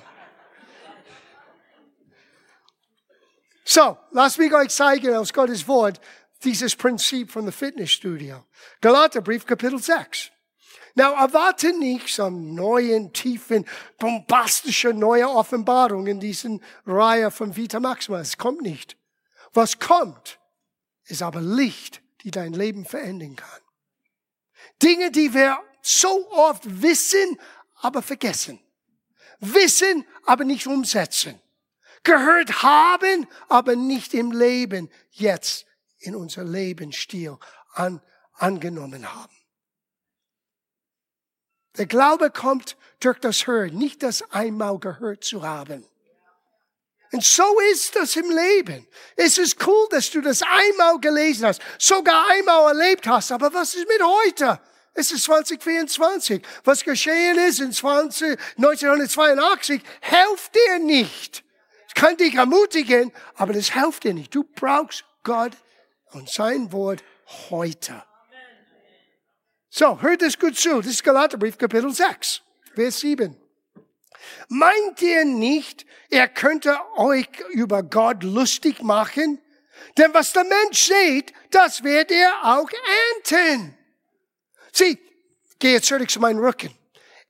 So, 3.63 3.97
lasst 4.11 4.39
mich 4.39 4.53
euch 4.53 4.69
zeigen 4.69 5.15
aus 5.15 5.31
Gottes 5.31 5.67
Wort 5.67 6.01
dieses 6.43 6.75
Prinzip 6.75 7.31
von 7.31 7.45
der 7.45 7.53
Fitnessstudio. 7.53 8.45
Galaterbrief, 8.81 9.45
Kapitel 9.45 9.79
6. 9.79 10.31
Now, 10.95 11.13
erwarte 11.13 11.77
nicht 11.77 12.09
so 12.09 12.29
neuen, 12.29 13.13
tiefen, 13.13 13.65
bombastische 13.99 14.93
neue 14.93 15.29
Offenbarung 15.29 16.07
in 16.07 16.19
diesen 16.19 16.63
Reihe 16.85 17.31
von 17.31 17.55
Vita 17.55 17.79
Maxima. 17.79 18.19
Es 18.19 18.37
kommt 18.37 18.61
nicht. 18.61 18.97
Was 19.53 19.79
kommt, 19.79 20.39
ist 21.05 21.21
aber 21.21 21.41
Licht, 21.41 22.01
die 22.23 22.31
dein 22.31 22.53
Leben 22.53 22.85
verändern 22.85 23.35
kann. 23.35 23.61
Dinge, 24.81 25.11
die 25.11 25.33
wir 25.33 25.59
so 25.81 26.29
oft 26.31 26.81
wissen, 26.81 27.39
aber 27.81 28.01
vergessen. 28.01 28.59
Wissen, 29.39 30.05
aber 30.25 30.43
nicht 30.43 30.67
umsetzen. 30.67 31.39
Gehört 32.03 32.63
haben, 32.63 33.27
aber 33.47 33.75
nicht 33.75 34.13
im 34.13 34.31
Leben 34.31 34.89
jetzt 35.11 35.65
in 35.99 36.15
unser 36.15 36.43
Lebensstil 36.43 37.37
an, 37.73 38.01
angenommen 38.33 39.13
haben. 39.13 39.35
Der 41.77 41.85
Glaube 41.85 42.29
kommt 42.31 42.77
durch 42.99 43.19
das 43.19 43.47
Hören, 43.47 43.77
nicht 43.77 44.03
das 44.03 44.21
einmal 44.31 44.79
gehört 44.79 45.23
zu 45.23 45.43
haben. 45.43 45.85
Und 47.11 47.23
so 47.23 47.59
ist 47.71 47.95
das 47.95 48.15
im 48.15 48.29
Leben. 48.29 48.87
Es 49.15 49.37
ist 49.37 49.65
cool, 49.65 49.87
dass 49.89 50.11
du 50.11 50.21
das 50.21 50.41
einmal 50.43 50.99
gelesen 50.99 51.47
hast, 51.47 51.61
sogar 51.79 52.27
einmal 52.29 52.75
erlebt 52.75 53.07
hast. 53.07 53.31
Aber 53.31 53.51
was 53.53 53.73
ist 53.73 53.87
mit 53.87 54.01
heute? 54.01 54.59
Es 54.93 55.11
ist 55.11 55.23
2024. 55.23 56.41
Was 56.63 56.83
geschehen 56.83 57.37
ist 57.39 57.61
in 57.61 57.71
20, 57.71 58.37
1982, 58.57 59.81
hilft 60.01 60.55
dir 60.55 60.79
nicht. 60.79 61.43
Es 61.87 61.93
kann 61.95 62.17
dich 62.17 62.35
ermutigen, 62.35 63.11
aber 63.35 63.53
das 63.53 63.73
hilft 63.73 64.03
dir 64.03 64.13
nicht. 64.13 64.35
Du 64.35 64.43
brauchst 64.43 65.03
Gott 65.23 65.53
und 66.11 66.29
sein 66.29 66.71
Wort 66.71 67.03
heute. 67.49 68.03
So, 69.71 70.01
hört 70.01 70.21
es 70.21 70.37
gut 70.37 70.57
zu. 70.57 70.77
Das 70.77 70.87
ist 70.87 71.03
Galaterbrief, 71.03 71.57
Kapitel 71.57 71.91
6, 71.91 72.41
Vers 72.75 72.99
7. 72.99 73.38
Meint 74.47 75.01
ihr 75.01 75.25
nicht, 75.25 75.85
er 76.09 76.27
könnte 76.27 76.77
euch 76.97 77.29
über 77.51 77.83
Gott 77.83 78.23
lustig 78.23 78.81
machen? 78.81 79.41
Denn 79.97 80.13
was 80.13 80.33
der 80.33 80.43
Mensch 80.43 80.91
sieht, 80.91 81.33
das 81.51 81.83
wird 81.83 82.11
er 82.11 82.31
auch 82.43 82.69
ernten. 83.29 83.77
Sieh, 84.71 84.97
gehe 85.59 85.81
zurück 85.81 86.09
zu 86.09 86.19
meinem 86.19 86.39
Rücken. 86.39 86.73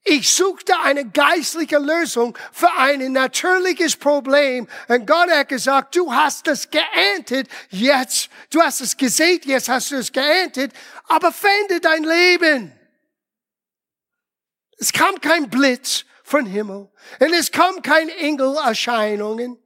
Ich 0.04 0.32
suchte 0.32 0.80
eine 0.80 1.06
geistliche 1.10 1.78
Lösung 1.78 2.38
für 2.52 2.72
ein 2.78 3.12
natürliches 3.12 3.96
Problem. 3.98 4.68
Und 4.88 5.06
Gott 5.06 5.30
hat 5.30 5.50
gesagt, 5.50 5.96
du 5.96 6.12
hast 6.12 6.48
es 6.48 6.70
geerntet, 6.70 7.48
jetzt, 7.70 8.30
du 8.50 8.62
hast 8.62 8.82
es 8.82 8.96
gesät, 8.96 9.46
jetzt 9.46 9.68
hast 9.68 9.92
du 9.92 9.98
es 9.98 10.12
geerntet, 10.12 10.72
aber 11.08 11.32
fände 11.32 11.82
dein 11.82 12.04
Leben. 12.04 12.74
Es 14.78 14.94
kam 14.94 15.20
kein 15.20 15.50
Blitz 15.50 16.06
von 16.30 16.46
Himmel 16.46 16.90
und 17.20 17.34
es 17.34 17.52
kam 17.52 17.82
kein 17.82 18.08
Engelerscheinungen. 18.10 19.58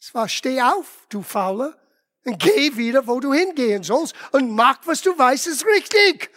Es 0.00 0.14
war, 0.14 0.28
steh 0.28 0.60
auf, 0.60 1.06
du 1.08 1.22
Fauler, 1.22 1.76
und 2.24 2.38
geh 2.38 2.76
wieder, 2.76 3.06
wo 3.06 3.20
du 3.20 3.32
hingehen 3.32 3.82
sollst 3.82 4.14
und 4.32 4.50
mach, 4.50 4.78
was 4.84 5.00
du 5.02 5.16
weißt, 5.16 5.46
ist 5.46 5.64
richtig. 5.64 6.30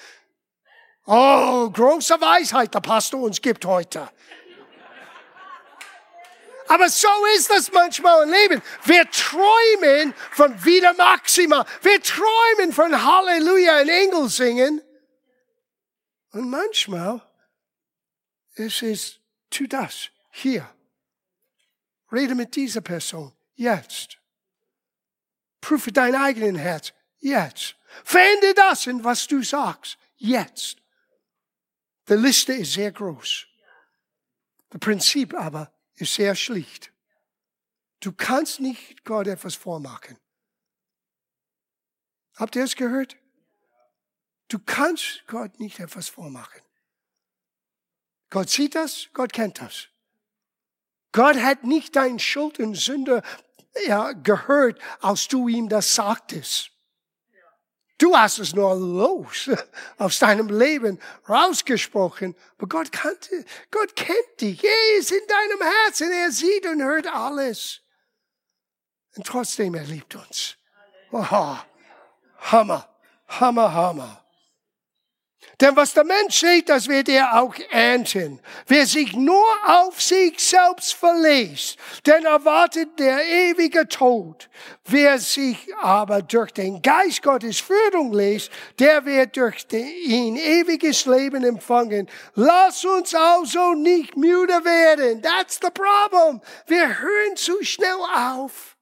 Oh, 1.05 1.69
große 1.69 2.21
Weisheit 2.21 2.73
der 2.73 2.79
Pastor 2.79 3.21
uns 3.21 3.41
gibt 3.41 3.65
heute. 3.65 4.07
Aber 6.67 6.87
so 6.87 7.09
ist 7.35 7.49
das 7.49 7.71
manchmal 7.71 8.23
im 8.23 8.31
Leben. 8.31 8.61
Wir 8.85 9.09
träumen 9.09 10.13
von 10.31 10.63
Vida 10.63 10.93
Maxima. 10.93 11.65
Wir 11.81 12.01
träumen 12.01 12.71
von 12.71 13.03
Halleluja 13.03 13.81
und 13.81 13.89
Engel 13.89 14.29
singen. 14.29 14.81
Und 16.31 16.49
manchmal 16.49 17.21
ist 18.55 18.83
es, 18.83 19.19
tu 19.49 19.67
das, 19.67 20.09
hier. 20.31 20.69
Rede 22.11 22.35
mit 22.35 22.55
dieser 22.55 22.81
Person, 22.81 23.33
jetzt. 23.55 24.19
Prüfe 25.61 25.91
dein 25.91 26.15
eigenes 26.15 26.61
Herz, 26.61 26.93
jetzt. 27.19 27.75
Verändere 28.03 28.53
das 28.53 28.87
in 28.87 29.03
was 29.03 29.27
du 29.27 29.43
sagst, 29.43 29.97
jetzt. 30.17 30.77
Die 32.09 32.13
Liste 32.13 32.53
ist 32.53 32.73
sehr 32.73 32.91
groß. 32.91 33.47
Das 34.69 34.79
Prinzip 34.79 35.33
aber 35.33 35.73
ist 35.95 36.15
sehr 36.15 36.35
schlicht. 36.35 36.91
Du 37.99 38.11
kannst 38.11 38.59
nicht 38.59 39.03
Gott 39.03 39.27
etwas 39.27 39.55
vormachen. 39.55 40.17
Habt 42.35 42.55
ihr 42.55 42.63
es 42.63 42.75
gehört? 42.75 43.17
Du 44.47 44.59
kannst 44.59 45.23
Gott 45.27 45.59
nicht 45.59 45.79
etwas 45.79 46.09
vormachen. 46.09 46.61
Gott 48.31 48.49
sieht 48.49 48.73
das, 48.73 49.09
Gott 49.13 49.33
kennt 49.33 49.61
das. 49.61 49.89
Gott 51.11 51.35
hat 51.35 51.63
nicht 51.63 51.95
dein 51.95 52.17
Schuld 52.17 52.59
und 52.59 52.75
Sünde 52.75 53.21
ja, 53.85 54.13
gehört, 54.13 54.79
als 55.01 55.27
du 55.27 55.47
ihm 55.47 55.69
das 55.69 55.93
sagtest. 55.93 56.71
Du 57.97 58.17
hast 58.17 58.39
es 58.39 58.55
nur 58.55 58.73
los 58.73 59.47
aus 59.99 60.17
deinem 60.17 60.47
Leben 60.47 60.99
rausgesprochen. 61.29 62.35
Aber 62.57 62.67
Gott 62.67 62.91
kannte, 62.91 63.45
Gott 63.69 63.95
kennt 63.95 64.41
dich. 64.41 64.63
Er 64.63 64.97
ist 64.97 65.11
in 65.11 65.21
deinem 65.27 65.61
Herzen. 65.61 66.11
Er 66.11 66.31
sieht 66.31 66.65
und 66.65 66.81
hört 66.81 67.05
alles. 67.05 67.81
Und 69.15 69.27
trotzdem, 69.27 69.75
er 69.75 69.83
liebt 69.83 70.15
uns. 70.15 70.57
Oh, 71.11 71.57
Hammer, 72.39 72.89
Hammer, 73.27 73.73
Hammer. 73.73 74.20
Denn 75.61 75.75
was 75.75 75.93
der 75.93 76.03
Mensch 76.03 76.39
sieht, 76.39 76.69
das 76.69 76.87
wird 76.87 77.07
er 77.07 77.39
auch 77.39 77.53
ernten. 77.69 78.39
Wer 78.65 78.87
sich 78.87 79.15
nur 79.15 79.45
auf 79.63 80.01
sich 80.01 80.39
selbst 80.39 80.95
verlässt, 80.95 81.77
den 82.07 82.25
erwartet 82.25 82.97
der 82.97 83.23
ewige 83.23 83.87
Tod. 83.87 84.49
Wer 84.85 85.19
sich 85.19 85.71
aber 85.79 86.23
durch 86.23 86.51
den 86.51 86.81
Geist 86.81 87.21
Gottes 87.21 87.59
Führung 87.59 88.11
lässt, 88.11 88.49
der 88.79 89.05
wird 89.05 89.37
durch 89.37 89.67
ihn 89.71 90.35
ewiges 90.35 91.05
Leben 91.05 91.43
empfangen. 91.43 92.09
Lass 92.33 92.83
uns 92.83 93.13
also 93.13 93.75
nicht 93.75 94.17
müde 94.17 94.65
werden. 94.65 95.21
That's 95.21 95.59
the 95.61 95.69
problem. 95.69 96.41
Wir 96.65 96.99
hören 96.99 97.35
zu 97.35 97.63
schnell 97.63 98.01
auf. 98.15 98.75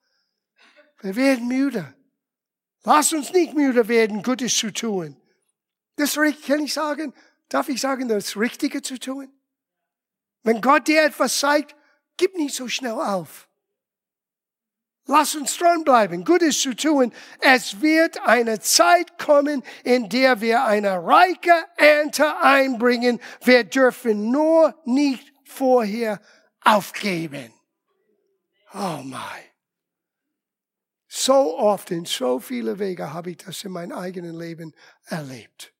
Wir 1.01 1.17
werden 1.17 1.45
müde. 1.45 1.93
Lass 2.85 3.11
uns 3.11 3.33
nicht 3.33 3.53
müde 3.53 3.89
werden, 3.89 4.23
Gutes 4.23 4.55
zu 4.55 4.71
tun. 4.71 5.18
Das 5.99 6.17
kann 6.47 6.62
ich 6.62 6.73
sagen, 6.73 7.13
darf 7.49 7.67
ich 7.67 7.81
sagen, 7.81 8.07
das 8.07 8.38
Richtige 8.38 8.81
zu 8.81 8.97
tun? 8.97 9.29
Wenn 10.43 10.62
Gott 10.62 10.88
dir 10.88 11.03
etwas 11.03 11.38
zeigt, 11.38 11.75
gib 12.15 12.38
nicht 12.38 12.55
so 12.55 12.69
schnell 12.69 12.93
auf. 12.93 13.49
Lass 15.07 15.35
uns 15.35 15.57
dranbleiben, 15.57 16.23
Gutes 16.23 16.62
zu 16.62 16.73
tun. 16.73 17.12
Es 17.41 17.81
wird 17.81 18.21
eine 18.21 18.62
Zeit 18.62 19.17
kommen, 19.17 19.62
in 19.83 20.07
der 20.07 20.39
wir 20.39 20.63
eine 20.63 21.03
reiche 21.03 21.65
Ernte 21.75 22.38
einbringen. 22.38 23.19
Wir 23.43 23.65
dürfen 23.65 24.31
nur 24.31 24.79
nicht 24.85 25.33
vorher 25.43 26.21
aufgeben. 26.62 27.51
Oh 28.73 29.01
mein. 29.03 29.43
So 31.09 31.57
oft 31.59 31.91
in 31.91 32.05
so 32.05 32.39
viele 32.39 32.79
Wege 32.79 33.12
habe 33.12 33.31
ich 33.31 33.38
das 33.38 33.65
in 33.65 33.73
meinem 33.73 33.97
eigenen 33.97 34.39
Leben 34.39 34.73
erlebt. 35.07 35.73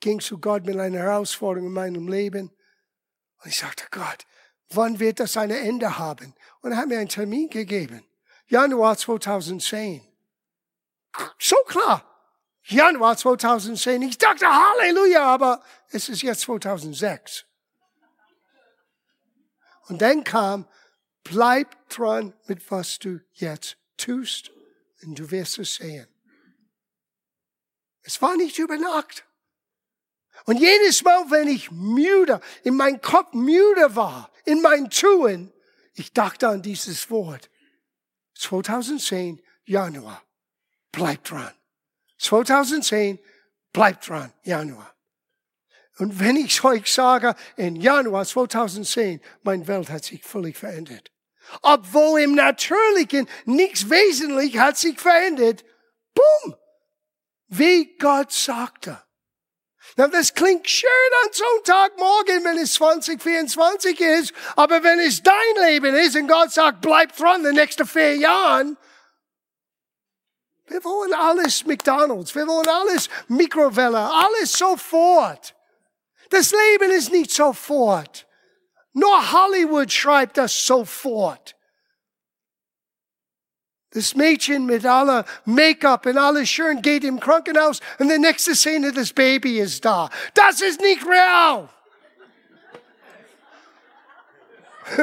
Ging 0.00 0.20
zu 0.20 0.38
Gott 0.38 0.64
mit 0.64 0.78
einer 0.78 0.98
Herausforderung 0.98 1.68
in 1.68 1.74
meinem 1.74 2.08
Leben 2.08 2.50
und 3.42 3.50
ich 3.50 3.58
sagte, 3.58 3.84
Gott, 3.90 4.26
wann 4.70 4.98
wird 4.98 5.20
das 5.20 5.36
ein 5.36 5.50
Ende 5.50 5.98
haben? 5.98 6.34
Und 6.60 6.72
er 6.72 6.78
hat 6.78 6.88
mir 6.88 6.98
einen 6.98 7.08
Termin 7.08 7.48
gegeben. 7.48 8.04
Januar 8.46 8.96
2010. 8.96 10.06
So 11.38 11.56
klar. 11.66 12.06
Januar 12.64 13.16
2010. 13.16 14.02
Ich 14.02 14.18
dachte, 14.18 14.46
Halleluja, 14.46 15.24
aber 15.24 15.62
es 15.90 16.08
ist 16.08 16.22
jetzt 16.22 16.42
2006. 16.42 17.46
Und 19.88 20.02
dann 20.02 20.24
kam 20.24 20.66
Bleib 21.24 21.88
dran 21.88 22.34
mit 22.46 22.70
was 22.70 22.98
du 22.98 23.20
jetzt 23.32 23.76
tust 23.96 24.50
und 25.02 25.18
du 25.18 25.30
wirst 25.30 25.58
es 25.58 25.76
sehen. 25.76 26.08
Es 28.02 28.20
war 28.22 28.36
nicht 28.36 28.58
über 28.58 28.76
Nacht. 28.76 29.24
Und 30.46 30.58
jedes 30.58 31.02
Mal, 31.02 31.30
wenn 31.30 31.48
ich 31.48 31.70
müde, 31.70 32.40
in 32.64 32.76
meinem 32.76 33.00
Kopf 33.00 33.32
müde 33.32 33.94
war, 33.94 34.30
in 34.44 34.62
mein 34.62 34.90
Tun, 34.90 35.52
ich 35.94 36.12
dachte 36.12 36.48
an 36.48 36.62
dieses 36.62 37.10
Wort. 37.10 37.50
2010, 38.34 39.42
Januar. 39.64 40.22
Bleib 40.92 41.24
dran. 41.24 41.52
2010, 42.18 43.18
bleib 43.72 44.00
dran, 44.00 44.32
Januar. 44.42 44.94
Und 45.98 46.18
wenn 46.18 46.36
ich 46.36 46.64
euch 46.64 46.92
sage, 46.92 47.34
in 47.56 47.76
Januar 47.76 48.24
2010, 48.24 49.20
meine 49.42 49.66
Welt 49.66 49.90
hat 49.90 50.04
sich 50.04 50.24
völlig 50.24 50.56
verändert. 50.56 51.12
Obwohl 51.62 52.20
im 52.20 52.34
Natürlichen 52.34 53.28
nichts 53.44 53.90
wesentlich 53.90 54.58
hat 54.58 54.78
sich 54.78 54.98
verändert. 54.98 55.64
Boom! 56.14 56.56
Wie 57.48 57.96
Gott 57.98 58.32
sagte. 58.32 59.02
Na, 59.96 60.08
das 60.08 60.34
klingt 60.34 60.68
schön 60.68 60.88
an 61.24 61.30
so 61.32 61.44
morgen, 61.98 62.44
wenn 62.44 62.58
es 62.58 62.74
2024 62.74 64.00
ist. 64.00 64.32
Aber 64.56 64.82
wenn 64.82 64.98
es 65.00 65.22
dein 65.22 65.64
Leben 65.66 65.94
ist 65.94 66.16
und 66.16 66.28
Gott 66.28 66.52
sagt, 66.52 66.80
bleib 66.80 67.16
dran 67.16 67.44
die 67.44 67.52
nächsten 67.52 67.86
vier 67.86 68.16
Jahren, 68.16 68.76
wir 70.66 70.84
wollen 70.84 71.12
alles 71.14 71.66
McDonalds, 71.66 72.34
wir 72.34 72.46
wollen 72.46 72.68
alles 72.68 73.08
Mikrowelle, 73.26 73.98
alles 73.98 74.52
sofort. 74.52 75.54
Das 76.30 76.52
Leben 76.52 76.92
ist 76.92 77.10
nicht 77.10 77.32
sofort. 77.32 78.26
Nur 78.92 79.32
Hollywood 79.32 79.92
schreibt 79.92 80.38
das 80.38 80.66
sofort. 80.66 81.56
Das 83.92 84.14
Mädchen 84.14 84.66
mit 84.66 84.86
aller 84.86 85.24
Make-up 85.44 86.06
und 86.06 86.16
alles 86.16 86.48
schön 86.48 86.80
geht 86.80 87.02
im 87.02 87.18
Krankenhaus 87.18 87.80
und 87.98 88.08
die 88.08 88.18
nächste 88.18 88.54
Szene, 88.54 88.92
das 88.92 89.12
Baby 89.12 89.58
ist 89.58 89.84
da. 89.84 90.08
Das 90.34 90.60
ist 90.60 90.80
nicht 90.80 91.04
real. 91.04 91.68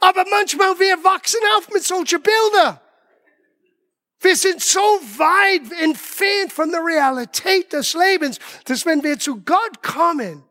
Aber 0.00 0.24
manchmal 0.30 0.78
wir 0.78 1.04
wachsen 1.04 1.40
auf 1.56 1.68
mit 1.68 1.84
solchen 1.84 2.22
Bildern. 2.22 2.80
Wir 4.20 4.36
sind 4.36 4.62
so 4.62 4.80
weit 4.80 5.72
entfernt 5.80 6.52
von 6.52 6.70
der 6.70 6.84
Realität 6.84 7.72
des 7.72 7.94
Lebens, 7.94 8.38
dass 8.64 8.86
wenn 8.86 9.02
wir 9.02 9.18
zu 9.18 9.42
Gott 9.44 9.82
kommen 9.82 10.44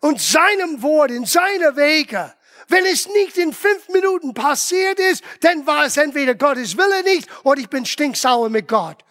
und 0.00 0.20
seinem 0.20 0.82
Wort, 0.82 1.10
in 1.10 1.24
seine 1.24 1.74
Wege, 1.76 2.34
wenn 2.68 2.84
es 2.86 3.08
nicht 3.08 3.36
in 3.38 3.52
fünf 3.52 3.88
Minuten 3.88 4.34
passiert 4.34 4.98
ist, 4.98 5.22
dann 5.40 5.66
war 5.66 5.86
es 5.86 5.96
entweder 5.96 6.34
Gottes 6.34 6.76
Wille 6.76 7.02
nicht 7.04 7.28
oder 7.44 7.60
ich 7.60 7.68
bin 7.68 7.84
stinksauer 7.84 8.48
mit 8.50 8.68
Gott. 8.68 9.04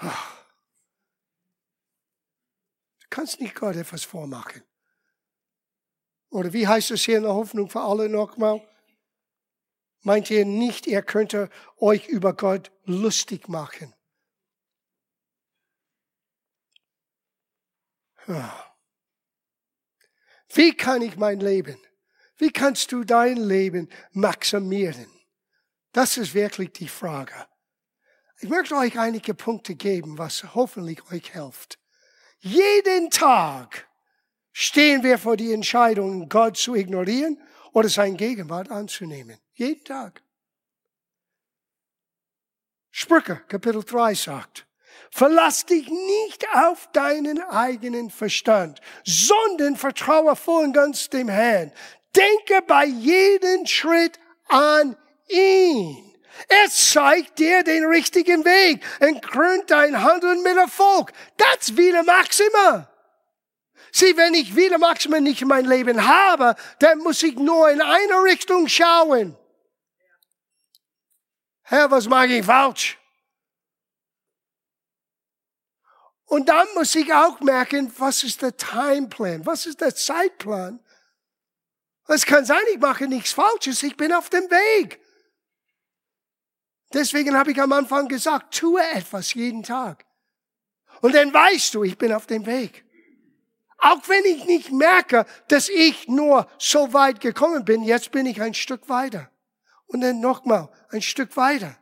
Du 0.00 0.10
kannst 3.10 3.40
nicht 3.40 3.54
Gott 3.54 3.76
etwas 3.76 4.04
vormachen. 4.04 4.62
Oder 6.30 6.52
wie 6.52 6.66
heißt 6.66 6.90
es 6.90 7.04
hier 7.04 7.18
in 7.18 7.22
der 7.22 7.34
Hoffnung 7.34 7.70
für 7.70 7.80
alle 7.80 8.08
nochmal? 8.08 8.60
meint 10.04 10.30
ihr 10.30 10.44
nicht, 10.44 10.86
ihr 10.86 11.02
könnte 11.02 11.50
euch 11.78 12.06
über 12.08 12.34
Gott 12.34 12.70
lustig 12.84 13.48
machen. 13.48 13.92
Wie 20.54 20.72
kann 20.76 21.02
ich 21.02 21.16
mein 21.16 21.40
Leben, 21.40 21.76
wie 22.38 22.50
kannst 22.50 22.92
du 22.92 23.04
dein 23.04 23.36
Leben 23.36 23.88
maximieren? 24.12 25.06
Das 25.92 26.16
ist 26.16 26.34
wirklich 26.34 26.72
die 26.72 26.88
Frage. 26.88 27.34
Ich 28.40 28.48
möchte 28.48 28.76
euch 28.76 28.98
einige 28.98 29.34
Punkte 29.34 29.74
geben, 29.74 30.18
was 30.18 30.54
hoffentlich 30.54 31.00
euch 31.10 31.32
hilft. 31.32 31.78
Jeden 32.38 33.10
Tag 33.10 33.88
stehen 34.52 35.02
wir 35.02 35.18
vor 35.18 35.36
die 35.36 35.52
Entscheidung, 35.52 36.28
Gott 36.28 36.56
zu 36.56 36.74
ignorieren 36.74 37.40
oder 37.72 37.88
sein 37.88 38.16
Gegenwart 38.16 38.70
anzunehmen. 38.70 39.38
Jeden 39.54 39.84
Tag. 39.84 40.22
Sprüche, 42.90 43.42
Kapitel 43.48 43.82
3 43.82 44.14
sagt, 44.14 44.66
verlass 45.14 45.64
dich 45.64 45.88
nicht 45.88 46.44
auf 46.54 46.88
deinen 46.92 47.40
eigenen 47.40 48.10
Verstand, 48.10 48.80
sondern 49.04 49.76
vertraue 49.76 50.34
voll 50.34 50.64
und 50.64 50.72
ganz 50.72 51.08
dem 51.08 51.28
Herrn. 51.28 51.70
Denke 52.16 52.62
bei 52.66 52.84
jedem 52.86 53.64
Schritt 53.64 54.18
an 54.48 54.96
ihn. 55.28 56.16
Er 56.48 56.68
zeigt 56.68 57.38
dir 57.38 57.62
den 57.62 57.84
richtigen 57.84 58.44
Weg 58.44 58.84
und 58.98 59.22
krönt 59.22 59.70
dein 59.70 60.02
Handeln 60.02 60.42
mit 60.42 60.56
Erfolg. 60.56 61.12
Das 61.36 61.76
wieder 61.76 62.02
Maxima. 62.02 62.90
Sieh, 63.92 64.16
wenn 64.16 64.34
ich 64.34 64.56
wieder 64.56 64.78
Maxima 64.78 65.20
nicht 65.20 65.42
in 65.42 65.48
mein 65.48 65.64
Leben 65.64 66.08
habe, 66.08 66.56
dann 66.80 66.98
muss 66.98 67.22
ich 67.22 67.36
nur 67.36 67.70
in 67.70 67.80
eine 67.80 68.24
Richtung 68.24 68.66
schauen. 68.66 69.36
Herr, 71.62 71.88
was 71.92 72.08
mache 72.08 72.26
ich 72.26 72.44
falsch? 72.44 72.98
Und 76.34 76.48
dann 76.48 76.66
muss 76.74 76.92
ich 76.96 77.14
auch 77.14 77.38
merken, 77.38 77.92
was 77.96 78.24
ist 78.24 78.42
der 78.42 78.56
Timeplan? 78.56 79.46
Was 79.46 79.66
ist 79.66 79.80
der 79.80 79.94
Zeitplan? 79.94 80.80
Es 82.08 82.26
kann 82.26 82.44
sein, 82.44 82.58
ich 82.72 82.80
mache 82.80 83.06
nichts 83.06 83.32
Falsches, 83.32 83.84
ich 83.84 83.96
bin 83.96 84.12
auf 84.12 84.30
dem 84.30 84.50
Weg. 84.50 85.00
Deswegen 86.92 87.38
habe 87.38 87.52
ich 87.52 87.62
am 87.62 87.70
Anfang 87.70 88.08
gesagt, 88.08 88.52
tue 88.52 88.82
etwas 88.82 89.34
jeden 89.34 89.62
Tag. 89.62 90.06
Und 91.02 91.14
dann 91.14 91.32
weißt 91.32 91.72
du, 91.72 91.84
ich 91.84 91.96
bin 91.98 92.12
auf 92.12 92.26
dem 92.26 92.46
Weg. 92.46 92.84
Auch 93.78 94.08
wenn 94.08 94.24
ich 94.24 94.44
nicht 94.44 94.72
merke, 94.72 95.26
dass 95.46 95.68
ich 95.68 96.08
nur 96.08 96.50
so 96.58 96.92
weit 96.92 97.20
gekommen 97.20 97.64
bin, 97.64 97.84
jetzt 97.84 98.10
bin 98.10 98.26
ich 98.26 98.42
ein 98.42 98.54
Stück 98.54 98.88
weiter. 98.88 99.30
Und 99.86 100.00
dann 100.00 100.18
nochmal 100.18 100.68
ein 100.90 101.02
Stück 101.02 101.36
weiter. 101.36 101.76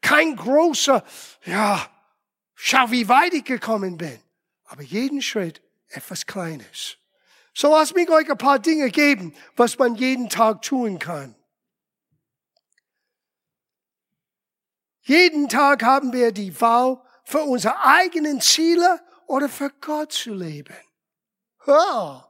Kein 0.00 0.34
großer, 0.34 1.04
ja, 1.44 1.90
schau, 2.58 2.90
wie 2.90 3.08
weit 3.08 3.34
ich 3.34 3.44
gekommen 3.44 3.96
bin. 3.96 4.20
Aber 4.64 4.82
jeden 4.82 5.22
Schritt 5.22 5.62
etwas 5.88 6.26
Kleines. 6.26 6.98
So 7.54 7.70
lass 7.70 7.94
mich 7.94 8.10
euch 8.10 8.30
ein 8.30 8.38
paar 8.38 8.58
Dinge 8.58 8.90
geben, 8.90 9.34
was 9.56 9.78
man 9.78 9.94
jeden 9.94 10.28
Tag 10.28 10.62
tun 10.62 10.98
kann. 10.98 11.34
Jeden 15.02 15.48
Tag 15.48 15.82
haben 15.82 16.12
wir 16.12 16.32
die 16.32 16.60
Wahl, 16.60 17.02
für 17.24 17.42
unsere 17.42 17.84
eigenen 17.84 18.40
Ziele 18.40 19.02
oder 19.26 19.50
für 19.50 19.70
Gott 19.82 20.12
zu 20.12 20.32
leben. 20.32 20.76
Oh, 21.66 22.22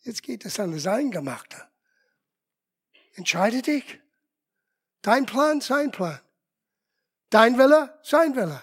jetzt 0.00 0.24
geht 0.24 0.44
es 0.44 0.58
an 0.58 0.72
das 0.72 0.88
Eingemachte. 0.88 1.56
Entscheide 3.14 3.62
dich. 3.62 4.00
Dein 5.02 5.24
Plan, 5.24 5.60
sein 5.60 5.92
Plan. 5.92 6.18
Dein 7.30 7.58
Wille, 7.58 7.96
sein 8.02 8.34
Wille. 8.34 8.60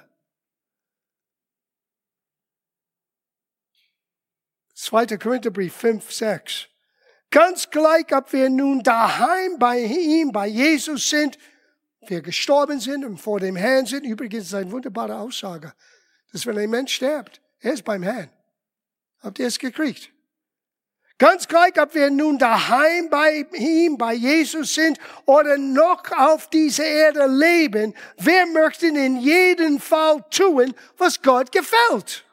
2. 4.87 5.17
Korintherbrief 5.17 5.73
5, 5.73 6.11
6. 6.11 6.67
Ganz 7.29 7.69
gleich, 7.69 8.05
ob 8.15 8.31
wir 8.31 8.49
nun 8.49 8.83
daheim 8.83 9.59
bei 9.59 9.79
ihm, 9.79 10.31
bei 10.31 10.47
Jesus 10.47 11.09
sind, 11.09 11.37
wir 12.07 12.21
gestorben 12.21 12.79
sind 12.79 13.03
und 13.03 13.17
vor 13.17 13.41
dem 13.41 13.57
Herrn 13.57 13.85
sind. 13.85 14.05
Übrigens 14.05 14.45
ist 14.45 14.53
eine 14.53 14.71
wunderbare 14.71 15.17
Aussage, 15.17 15.73
dass 16.31 16.45
wenn 16.45 16.57
ein 16.57 16.69
Mensch 16.69 16.93
stirbt, 16.93 17.41
er 17.59 17.73
ist 17.73 17.83
beim 17.83 18.01
Herrn. 18.01 18.29
Habt 19.19 19.39
ihr 19.39 19.47
es 19.47 19.59
gekriegt? 19.59 20.09
Ganz 21.17 21.49
gleich, 21.49 21.77
ob 21.81 21.93
wir 21.93 22.09
nun 22.09 22.37
daheim 22.37 23.09
bei 23.09 23.45
ihm, 23.55 23.97
bei 23.97 24.13
Jesus 24.13 24.73
sind 24.73 24.99
oder 25.25 25.57
noch 25.57 26.03
auf 26.15 26.49
dieser 26.49 26.85
Erde 26.85 27.25
leben, 27.25 27.93
wir 28.19 28.45
möchten 28.45 28.95
in 28.95 29.17
jedem 29.17 29.81
Fall 29.81 30.23
tun, 30.29 30.73
was 30.97 31.21
Gott 31.21 31.51
gefällt. 31.51 32.23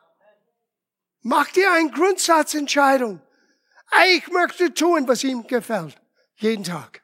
Mach 1.27 1.51
dir 1.53 1.73
eine 1.73 1.91
Grundsatzentscheidung. 1.91 3.19
Ich 4.09 4.29
möchte 4.29 4.75
tun, 4.75 5.09
was 5.09 5.25
ihm 5.25 5.47
gefällt. 5.47 5.97
Jeden 6.37 6.65
Tag. 6.65 7.03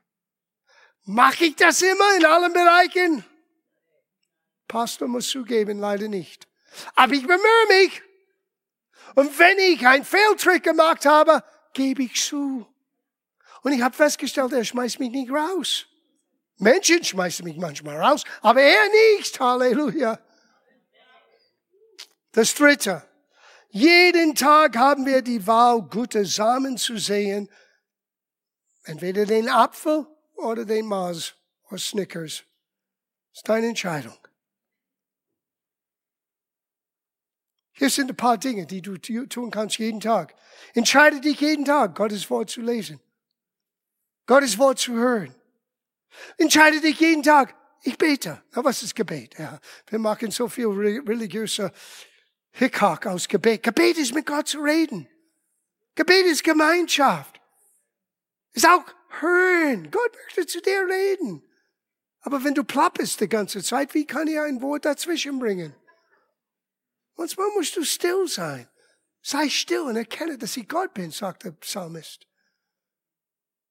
Mache 1.04 1.46
ich 1.46 1.56
das 1.56 1.80
immer 1.80 2.16
in 2.18 2.26
allen 2.26 2.52
Bereichen? 2.52 3.24
Pastor 4.68 5.08
muss 5.08 5.28
zugeben, 5.28 5.80
leider 5.80 6.08
nicht. 6.08 6.46
Aber 6.94 7.14
ich 7.14 7.22
bemühe 7.22 7.66
mich. 7.68 8.02
Und 9.14 9.38
wenn 9.38 9.58
ich 9.58 9.86
einen 9.86 10.04
Fehltrick 10.04 10.64
gemacht 10.64 11.06
habe, 11.06 11.42
gebe 11.72 12.02
ich 12.02 12.22
zu. 12.22 12.66
Und 13.62 13.72
ich 13.72 13.80
habe 13.80 13.96
festgestellt, 13.96 14.52
er 14.52 14.64
schmeißt 14.64 15.00
mich 15.00 15.10
nicht 15.10 15.32
raus. 15.32 15.86
Menschen 16.58 17.02
schmeißen 17.02 17.42
mich 17.42 17.56
manchmal 17.56 17.96
raus, 17.96 18.24
aber 18.42 18.60
er 18.60 18.84
nicht. 19.16 19.40
Halleluja. 19.40 20.20
Das 22.32 22.54
dritte. 22.54 23.09
Jeden 23.70 24.34
Tag 24.34 24.76
haben 24.76 25.06
wir 25.06 25.22
die 25.22 25.46
Wahl, 25.46 25.82
gute 25.82 26.24
Samen 26.26 26.76
zu 26.76 26.98
sehen. 26.98 27.48
Entweder 28.84 29.26
den 29.26 29.48
Apfel 29.48 30.06
oder 30.34 30.64
den 30.64 30.86
Mars 30.86 31.34
oder 31.68 31.78
Snickers. 31.78 32.42
Ist 33.32 33.48
deine 33.48 33.68
Entscheidung. 33.68 34.16
Hier 37.72 37.88
sind 37.88 38.10
ein 38.10 38.16
paar 38.16 38.36
Dinge, 38.36 38.66
die 38.66 38.82
du 38.82 38.98
tun 38.98 39.50
kannst 39.50 39.78
jeden 39.78 40.00
Tag. 40.00 40.34
Entscheide 40.74 41.20
dich 41.20 41.40
jeden 41.40 41.64
Tag, 41.64 41.94
Gottes 41.94 42.28
Wort 42.28 42.50
zu 42.50 42.60
lesen. 42.60 43.00
Gottes 44.26 44.58
Wort 44.58 44.78
zu 44.78 44.92
hören. 44.94 45.34
Entscheide 46.36 46.80
dich 46.80 46.98
jeden 47.00 47.22
Tag, 47.22 47.54
ich 47.82 47.96
bete. 47.96 48.42
Na, 48.52 48.64
was 48.64 48.82
ist 48.82 48.94
Gebet? 48.94 49.38
Ja, 49.38 49.58
wir 49.86 49.98
machen 49.98 50.30
so 50.30 50.48
viel 50.48 50.66
religiöser 50.66 51.72
Hickhack 52.52 53.06
aus 53.06 53.28
Gebet. 53.28 53.62
Gebet 53.62 53.98
ist 53.98 54.14
mit 54.14 54.26
Gott 54.26 54.48
zu 54.48 54.60
reden. 54.60 55.08
Gebet 55.94 56.26
ist 56.26 56.44
Gemeinschaft. 56.44 57.40
Ist 58.52 58.66
auch 58.66 58.84
hören. 59.20 59.90
Gott 59.90 60.16
möchte 60.24 60.46
zu 60.46 60.60
dir 60.60 60.86
reden. 60.86 61.42
Aber 62.20 62.44
wenn 62.44 62.54
du 62.54 62.64
plappest 62.64 63.20
die 63.20 63.28
ganze 63.28 63.62
Zeit, 63.62 63.94
wie 63.94 64.06
kann 64.06 64.28
ich 64.28 64.38
ein 64.38 64.60
Wort 64.60 64.84
dazwischen 64.84 65.38
bringen? 65.38 65.74
Manchmal 67.16 67.50
musst 67.50 67.76
du 67.76 67.84
still 67.84 68.28
sein. 68.28 68.68
Sei 69.22 69.48
still 69.48 69.80
und 69.80 69.96
erkenne, 69.96 70.38
dass 70.38 70.56
ich 70.56 70.68
Gott 70.68 70.94
bin, 70.94 71.10
sagt 71.10 71.44
der 71.44 71.52
Psalmist. 71.52 72.26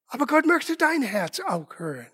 Aber 0.06 0.26
Gott 0.26 0.46
möchte 0.46 0.76
dein 0.76 1.02
Herz 1.02 1.40
auch 1.40 1.78
hören. 1.78 2.10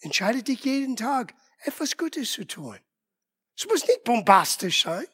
Entscheide 0.00 0.42
dich 0.42 0.64
jeden 0.64 0.96
Tag, 0.96 1.34
etwas 1.60 1.96
Gutes 1.96 2.32
zu 2.32 2.46
tun. 2.46 2.78
Es 3.56 3.66
muss 3.66 3.86
nicht 3.86 4.04
bombastisch 4.04 4.82
sein. 4.82 5.06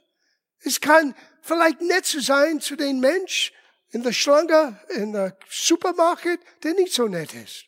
Es 0.60 0.80
kann 0.80 1.14
vielleicht 1.42 1.80
nett 1.80 2.06
zu 2.06 2.20
sein 2.20 2.60
zu 2.60 2.76
den 2.76 3.00
Mensch 3.00 3.52
in 3.90 4.02
der 4.02 4.12
Schlange, 4.12 4.80
in 4.90 5.12
der 5.12 5.36
Supermarkt, 5.48 6.40
der 6.62 6.74
nicht 6.74 6.92
so 6.92 7.08
nett 7.08 7.34
ist. 7.34 7.66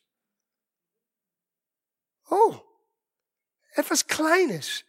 Oh, 2.31 2.61
etwas 3.75 4.07
Kleines, 4.07 4.85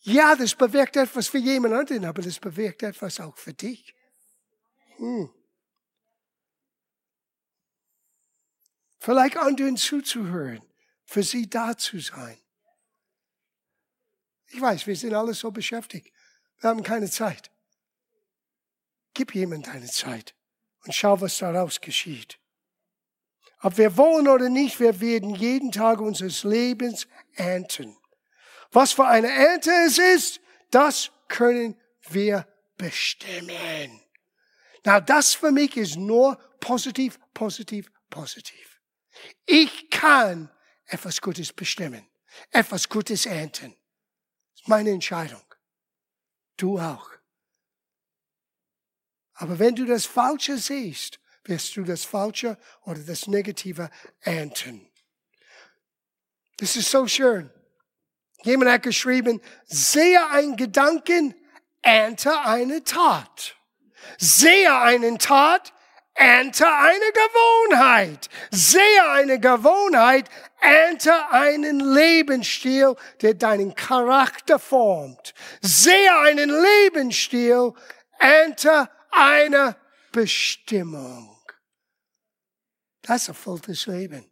ja, 0.00 0.36
das 0.36 0.54
bewirkt 0.54 0.96
etwas 0.96 1.28
für 1.28 1.38
jemand 1.38 1.74
anderen, 1.74 2.04
aber 2.04 2.20
das 2.20 2.38
bewirkt 2.38 2.82
etwas 2.82 3.20
auch 3.20 3.36
für 3.38 3.54
dich. 3.54 3.94
Hm. 4.98 5.32
Vielleicht 8.98 9.36
anderen 9.36 9.76
zuzuhören, 9.76 10.62
für 11.04 11.22
sie 11.22 11.48
da 11.48 11.76
zu 11.76 11.98
sein. 12.00 12.38
Ich 14.48 14.60
weiß, 14.60 14.86
wir 14.86 14.96
sind 14.96 15.14
alle 15.14 15.34
so 15.34 15.50
beschäftigt. 15.50 16.12
Wir 16.60 16.70
haben 16.70 16.82
keine 16.82 17.10
Zeit. 17.10 17.50
Gib 19.14 19.34
jemand 19.34 19.66
deine 19.66 19.86
Zeit 19.86 20.34
und 20.84 20.94
schau, 20.94 21.20
was 21.20 21.38
daraus 21.38 21.80
geschieht. 21.80 22.38
Ob 23.62 23.78
wir 23.78 23.96
wollen 23.96 24.28
oder 24.28 24.48
nicht, 24.48 24.78
wir 24.80 25.00
werden 25.00 25.34
jeden 25.34 25.72
Tag 25.72 26.00
unseres 26.00 26.44
Lebens 26.44 27.06
ernten. 27.34 27.96
Was 28.72 28.92
für 28.92 29.06
eine 29.06 29.30
Ernte 29.30 29.70
es 29.86 29.98
ist, 29.98 30.40
das 30.70 31.10
können 31.28 31.80
wir 32.10 32.46
bestimmen. 32.76 34.00
Na, 34.84 35.00
das 35.00 35.34
für 35.34 35.50
mich 35.50 35.76
ist 35.76 35.96
nur 35.96 36.36
positiv, 36.60 37.18
positiv, 37.32 37.90
positiv. 38.10 38.80
Ich 39.46 39.88
kann 39.90 40.50
etwas 40.86 41.20
Gutes 41.20 41.52
bestimmen, 41.52 42.06
etwas 42.50 42.88
Gutes 42.88 43.26
ernten. 43.26 43.74
Meine 44.66 44.90
Entscheidung. 44.90 45.42
Du 46.56 46.78
auch. 46.78 47.10
Aber 49.34 49.58
wenn 49.58 49.74
du 49.74 49.84
das 49.84 50.06
Falsche 50.06 50.58
siehst, 50.58 51.18
wirst 51.44 51.76
du 51.76 51.82
das 51.84 52.04
Falsche 52.04 52.56
oder 52.84 53.00
das 53.00 53.26
Negative 53.26 53.90
ernten. 54.20 54.88
Das 56.56 56.76
ist 56.76 56.90
so 56.90 57.06
schön. 57.06 57.50
Jemand 58.44 58.70
hat 58.70 58.82
geschrieben, 58.82 59.40
sehe 59.64 60.26
einen 60.30 60.56
Gedanken, 60.56 61.34
ernte 61.82 62.40
eine 62.40 62.84
Tat. 62.84 63.56
Sehe 64.18 64.78
einen 64.78 65.18
Tat, 65.18 65.72
ernte 66.14 66.66
eine 66.70 67.12
Gewohnheit. 67.12 68.28
Sehe 68.50 69.10
eine 69.10 69.40
Gewohnheit, 69.40 70.28
ernte 70.64 71.30
einen 71.30 71.80
Lebensstil, 71.80 72.96
der 73.20 73.34
deinen 73.34 73.74
Charakter 73.74 74.58
formt. 74.58 75.34
Sehe 75.60 76.18
einen 76.20 76.50
Lebensstil, 76.50 77.72
ernte 78.18 78.90
eine 79.10 79.76
Bestimmung. 80.10 81.38
Das 83.02 83.28
erfüllt 83.28 83.68
das 83.68 83.86
Leben, 83.86 84.24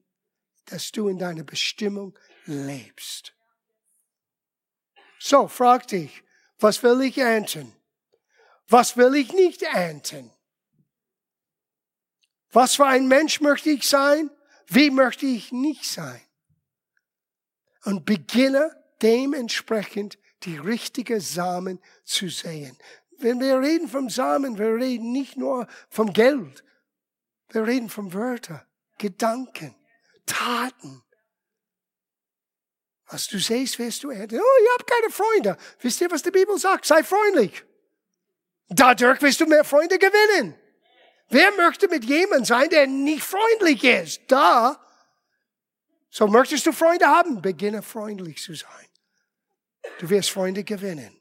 dass 0.65 0.91
du 0.91 1.09
in 1.09 1.19
deiner 1.19 1.45
Bestimmung 1.45 2.19
lebst. 2.47 3.35
So, 5.19 5.47
frag 5.49 5.87
dich, 5.89 6.25
was 6.59 6.83
will 6.83 7.03
ich 7.03 7.19
ernten? 7.19 7.77
Was 8.69 8.97
will 8.97 9.15
ich 9.15 9.33
nicht 9.33 9.63
ernten? 9.63 10.33
Was 12.51 12.77
für 12.77 12.87
ein 12.87 13.07
Mensch 13.07 13.41
möchte 13.41 13.71
ich 13.71 13.87
sein? 13.87 14.31
Wie 14.75 14.91
möchte 14.91 15.27
ich 15.27 15.53
nicht 15.53 15.85
sein? 15.85 16.21
Und 17.85 18.07
beginne 18.07 18.75
dementsprechend 19.03 20.19
die 20.45 20.57
richtige 20.57 21.21
Samen 21.21 21.81
zu 22.05 22.29
sehen. 22.29 22.77
Wenn 23.19 23.41
wir 23.41 23.61
reden 23.61 23.89
vom 23.89 24.09
Samen, 24.09 24.59
wir 24.59 24.75
reden 24.77 25.13
nicht 25.13 25.37
nur 25.37 25.67
vom 25.89 26.13
Geld. 26.13 26.65
Wir 27.51 27.67
reden 27.67 27.89
von 27.89 28.13
Wörtern, 28.15 28.63
Gedanken, 28.99 29.75
Taten, 30.27 31.03
was 33.13 33.27
du 33.27 33.39
siehst, 33.39 33.79
wirst 33.79 34.05
du 34.05 34.11
ernten. 34.11 34.41
Oh, 34.41 34.63
ich 34.63 34.71
habe 34.73 34.85
keine 34.85 35.13
Freunde. 35.13 35.57
Wisst 35.81 36.01
ihr, 36.01 36.11
was 36.11 36.23
die 36.23 36.31
Bibel 36.31 36.57
sagt? 36.59 36.87
Sei 36.87 37.05
freundlich. 37.05 37.63
Dadurch 38.71 39.21
wirst 39.21 39.39
du 39.39 39.47
mehr 39.47 39.65
Freunde 39.65 39.99
gewinnen. 39.99 40.55
Wer 41.33 41.51
möchte 41.53 41.89
mit 41.89 42.05
jemandem 42.05 42.45
sein, 42.45 42.69
der 42.69 42.87
nicht 42.87 43.23
freundlich 43.23 43.83
ist? 43.83 44.21
Da. 44.29 44.79
So 46.11 46.27
möchtest 46.27 46.67
du 46.67 46.73
Freunde 46.73 47.07
haben? 47.07 47.41
Beginne 47.41 47.81
freundlich 47.81 48.43
zu 48.43 48.55
sein. 48.55 48.87
Du 49.99 50.11
wirst 50.11 50.31
Freunde 50.31 50.63
gewinnen. 50.63 51.19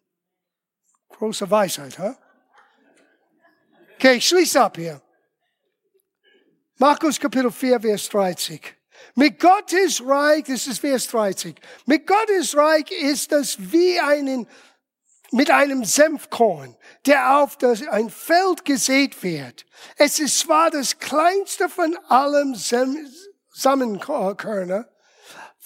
Große 1.08 1.50
Weisheit, 1.50 1.98
ha? 1.98 2.10
Huh? 2.10 2.16
Okay, 3.96 4.16
ich 4.16 4.28
schließe 4.28 4.62
ab 4.62 4.76
hier. 4.76 5.02
Markus 6.78 7.18
Kapitel 7.18 7.52
4, 7.52 7.80
Vers 7.80 8.10
30. 8.10 8.76
Mit 9.16 9.40
Gottes 9.40 10.06
Reich, 10.06 10.44
das 10.44 10.68
ist 10.68 10.80
Vers 10.80 11.08
30, 11.08 11.56
mit 11.86 12.06
Gottes 12.06 12.56
Reich 12.56 12.92
ist 12.92 13.32
das 13.32 13.56
wie 13.60 14.00
einen, 14.00 14.48
mit 15.32 15.50
einem 15.50 15.86
Senfkorn, 15.86 16.76
der 17.06 17.38
auf 17.40 17.58
das, 17.58 17.88
ein 17.88 18.10
Feld 18.10 18.66
gesät 18.66 19.24
wird. 19.24 19.66
Es 19.96 20.20
ist 20.20 20.40
zwar 20.40 20.70
das 20.70 21.00
kleinste 21.00 21.70
von 21.70 21.98
allem 22.10 22.54
Samenkörner, 23.54 24.88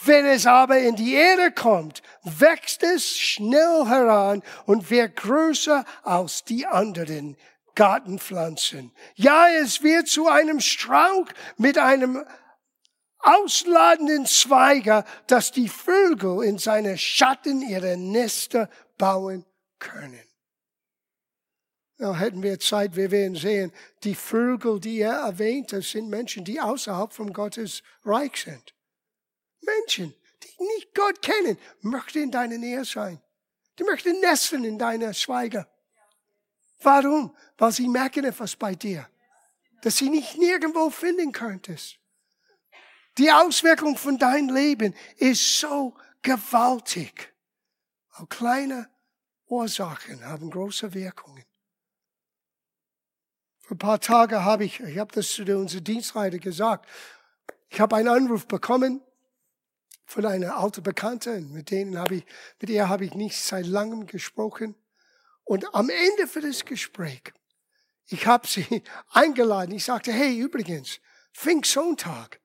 wenn 0.03 0.26
es 0.26 0.45
aber 0.45 0.80
in 0.80 0.95
die 0.95 1.13
Erde 1.13 1.51
kommt, 1.51 2.03
wächst 2.24 2.84
es 2.84 3.18
schnell 3.18 3.86
heran 3.88 4.43
und 4.66 4.91
wird 4.91 5.16
größer 5.16 5.84
als 6.03 6.43
die 6.43 6.68
anderen 6.68 7.38
Gartenpflanzen. 7.76 8.91
Ja, 9.16 9.47
es 9.49 9.82
wird 9.84 10.07
zu 10.07 10.28
einem 10.28 10.59
Strauch 10.59 11.28
mit 11.57 11.78
einem 11.78 12.24
ausladenden 13.20 14.26
Zweige, 14.28 15.05
dass 15.28 15.51
die 15.51 15.70
Vögel 15.70 16.43
in 16.43 16.59
seine 16.59 16.97
Schatten 16.97 17.61
ihre 17.61 17.97
Nester 17.97 18.70
bauen 18.97 19.45
können. 19.80 20.28
Ja, 21.97 22.13
hätten 22.13 22.43
wir 22.43 22.59
Zeit, 22.59 22.95
wir 22.95 23.09
werden 23.09 23.36
sehen, 23.36 23.71
die 24.03 24.15
Vögel, 24.15 24.82
die 24.82 24.99
er 24.99 25.13
erwähnt, 25.13 25.71
das 25.71 25.91
sind 25.91 26.09
Menschen, 26.09 26.43
die 26.43 26.59
außerhalb 26.59 27.13
von 27.13 27.32
Gottes 27.32 27.84
Reich 28.03 28.43
sind. 28.43 28.76
Menschen, 29.61 30.13
die 30.43 30.63
nicht 30.76 30.93
Gott 30.93 31.21
kennen, 31.21 31.57
möchten 31.82 32.23
in 32.23 32.32
deiner 32.32 32.57
Nähe 32.57 32.84
sein. 32.84 33.21
Die 33.80 33.84
möchten 33.84 34.19
nesteln 34.19 34.65
in 34.65 34.78
deiner 34.78 35.13
Schweige. 35.13 35.67
Warum? 36.82 37.36
Weil 37.57 37.71
sie 37.71 37.88
merken 37.88 38.26
etwas 38.26 38.55
bei 38.55 38.76
dir, 38.76 39.09
das 39.82 39.97
sie 39.97 40.09
nicht 40.09 40.38
nirgendwo 40.38 40.89
finden 40.89 41.32
könntest. 41.32 41.97
Die 43.17 43.32
Auswirkung 43.32 43.95
von 43.95 44.17
deinem 44.17 44.53
Leben 44.53 44.93
ist 45.17 45.59
so 45.59 45.95
gewaltig. 46.21 47.34
Auch 48.11 48.28
kleine 48.28 48.89
Ursachen 49.48 50.26
haben 50.26 50.50
große 50.50 50.93
Wirkungen. 50.93 51.43
Vor 53.60 53.76
ein 53.76 53.80
paar 53.80 54.00
Tagen 54.00 54.43
habe 54.43 54.66
ich, 54.66 54.80
ich 54.80 54.98
habe 54.98 55.14
das 55.14 55.30
zu 55.30 55.43
unserem 55.43 55.84
Dienstreiter 55.84 56.38
gesagt, 56.38 56.88
ich 57.70 57.80
habe 57.80 57.96
einen 57.96 58.10
Anruf 58.10 58.48
bekommen 58.48 59.02
von 60.06 60.26
einer 60.26 60.56
alten 60.58 60.84
Bekannten, 60.84 61.52
mit 61.52 61.72
denen 61.72 61.98
habe 61.98 62.16
ich, 62.16 62.26
mit 62.60 62.70
ihr 62.70 62.88
habe 62.89 63.06
ich 63.06 63.16
nicht 63.16 63.41
seit 63.41 63.66
langem 63.66 64.06
gesprochen. 64.06 64.76
Und 65.43 65.74
am 65.74 65.89
Ende 65.89 66.28
für 66.28 66.41
das 66.41 66.66
Gespräch, 66.66 67.34
ich 68.08 68.28
habe 68.28 68.48
sie 68.48 68.84
eingeladen. 69.10 69.74
Ich 69.76 69.86
sagte, 69.86 70.12
hey, 70.12 70.38
übrigens, 70.38 71.00
Pfingstsonntag. 71.34 72.39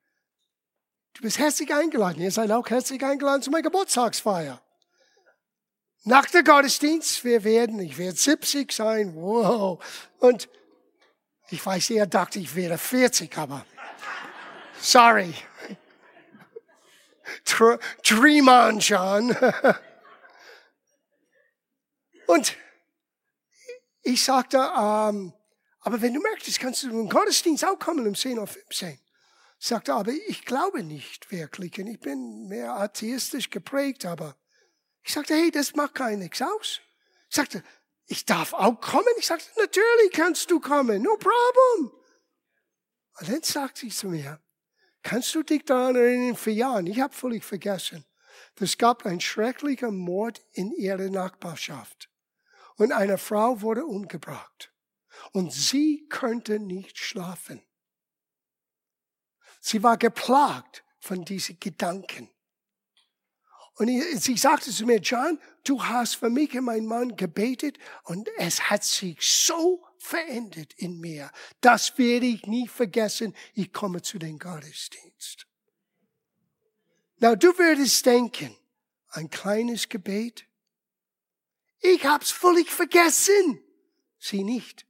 Du 1.13 1.21
bist 1.21 1.39
herzlich 1.39 1.73
eingeladen. 1.73 2.21
Ihr 2.21 2.31
seid 2.31 2.51
auch 2.51 2.67
herzlich 2.69 3.03
eingeladen 3.03 3.41
zu 3.41 3.51
meiner 3.51 3.63
Geburtstagsfeier. 3.63 4.61
Nach 6.03 6.25
der 6.25 6.43
Gottesdienst, 6.43 7.23
wir 7.23 7.43
werden, 7.43 7.79
ich 7.79 7.97
werde 7.97 8.17
70 8.17 8.71
sein, 8.71 9.13
wow. 9.15 9.83
Und 10.19 10.49
ich 11.49 11.63
weiß, 11.63 11.91
er 11.91 12.07
dachte, 12.07 12.39
ich 12.39 12.55
wäre 12.55 12.77
40, 12.77 13.37
aber 13.37 13.65
sorry. 14.79 15.33
Dream 18.03 18.47
on, 18.47 18.79
John. 18.79 19.35
Und 22.25 22.55
ich 24.01 24.23
sagte, 24.23 24.57
ähm, 24.57 25.33
aber 25.81 26.01
wenn 26.01 26.13
du 26.13 26.21
möchtest, 26.21 26.59
kannst 26.59 26.83
du 26.83 26.89
im 26.89 27.09
Gottesdienst 27.09 27.65
auch 27.65 27.77
kommen 27.77 28.07
um 28.07 28.15
10 28.15 28.39
Uhr 28.39 28.47
15. 28.47 28.99
Ich 29.59 29.67
sagte, 29.67 29.93
aber 29.93 30.11
ich 30.11 30.45
glaube 30.45 30.83
nicht 30.83 31.31
wirklich. 31.31 31.77
Und 31.79 31.87
ich 31.87 31.99
bin 31.99 32.47
mehr 32.47 32.73
atheistisch 32.73 33.49
geprägt, 33.49 34.05
aber 34.05 34.35
ich 35.03 35.13
sagte, 35.13 35.33
hey, 35.33 35.51
das 35.51 35.75
macht 35.75 35.95
gar 35.95 36.11
nichts 36.11 36.41
aus. 36.41 36.81
Ich 37.29 37.35
sagte, 37.35 37.63
ich 38.05 38.25
darf 38.25 38.53
auch 38.53 38.79
kommen. 38.79 39.13
Ich 39.17 39.27
sagte, 39.27 39.45
natürlich 39.57 40.11
kannst 40.11 40.51
du 40.51 40.59
kommen, 40.59 41.01
no 41.01 41.17
problem. 41.17 41.91
Und 43.19 43.29
dann 43.29 43.43
sagt 43.43 43.77
sie 43.77 43.89
zu 43.89 44.09
mir, 44.09 44.41
kannst 45.01 45.33
du 45.35 45.43
dich 45.43 45.63
daran 45.65 45.95
erinnern, 45.95 46.35
vor 46.35 46.53
Jahren, 46.53 46.87
ich 46.87 46.99
habe 46.99 47.13
völlig 47.13 47.43
vergessen, 47.43 48.05
es 48.59 48.77
gab 48.77 49.05
einen 49.07 49.21
schrecklichen 49.21 49.97
Mord 49.97 50.45
in 50.51 50.71
ihrer 50.71 51.09
Nachbarschaft. 51.09 52.09
Und 52.75 52.91
eine 52.91 53.17
Frau 53.17 53.61
wurde 53.61 53.85
umgebracht. 53.85 54.71
Und 55.31 55.51
sie 55.51 56.07
konnte 56.09 56.59
nicht 56.59 56.97
schlafen. 56.99 57.61
Sie 59.59 59.83
war 59.83 59.97
geplagt 59.97 60.83
von 60.99 61.25
diesen 61.25 61.59
Gedanken. 61.59 62.29
Und 63.81 63.89
sie 64.21 64.37
sagte 64.37 64.69
zu 64.69 64.85
mir, 64.85 64.99
John, 64.99 65.39
du 65.63 65.83
hast 65.83 66.17
für 66.17 66.29
mich 66.29 66.53
und 66.53 66.65
meinen 66.65 66.85
Mann 66.85 67.15
gebetet 67.15 67.79
und 68.03 68.29
es 68.37 68.69
hat 68.69 68.83
sich 68.83 69.17
so 69.19 69.83
verändert 69.97 70.75
in 70.77 70.99
mir. 70.99 71.31
Das 71.61 71.97
werde 71.97 72.27
ich 72.27 72.45
nie 72.45 72.67
vergessen. 72.67 73.35
Ich 73.55 73.73
komme 73.73 74.03
zu 74.03 74.19
dem 74.19 74.37
Gottesdienst. 74.37 75.47
Na, 77.17 77.35
du 77.35 77.57
würdest 77.57 78.05
denken, 78.05 78.55
ein 79.09 79.31
kleines 79.31 79.89
Gebet. 79.89 80.45
Ich 81.79 82.05
hab's 82.05 82.29
völlig 82.29 82.69
vergessen. 82.69 83.63
Sie 84.19 84.43
nicht. 84.43 84.85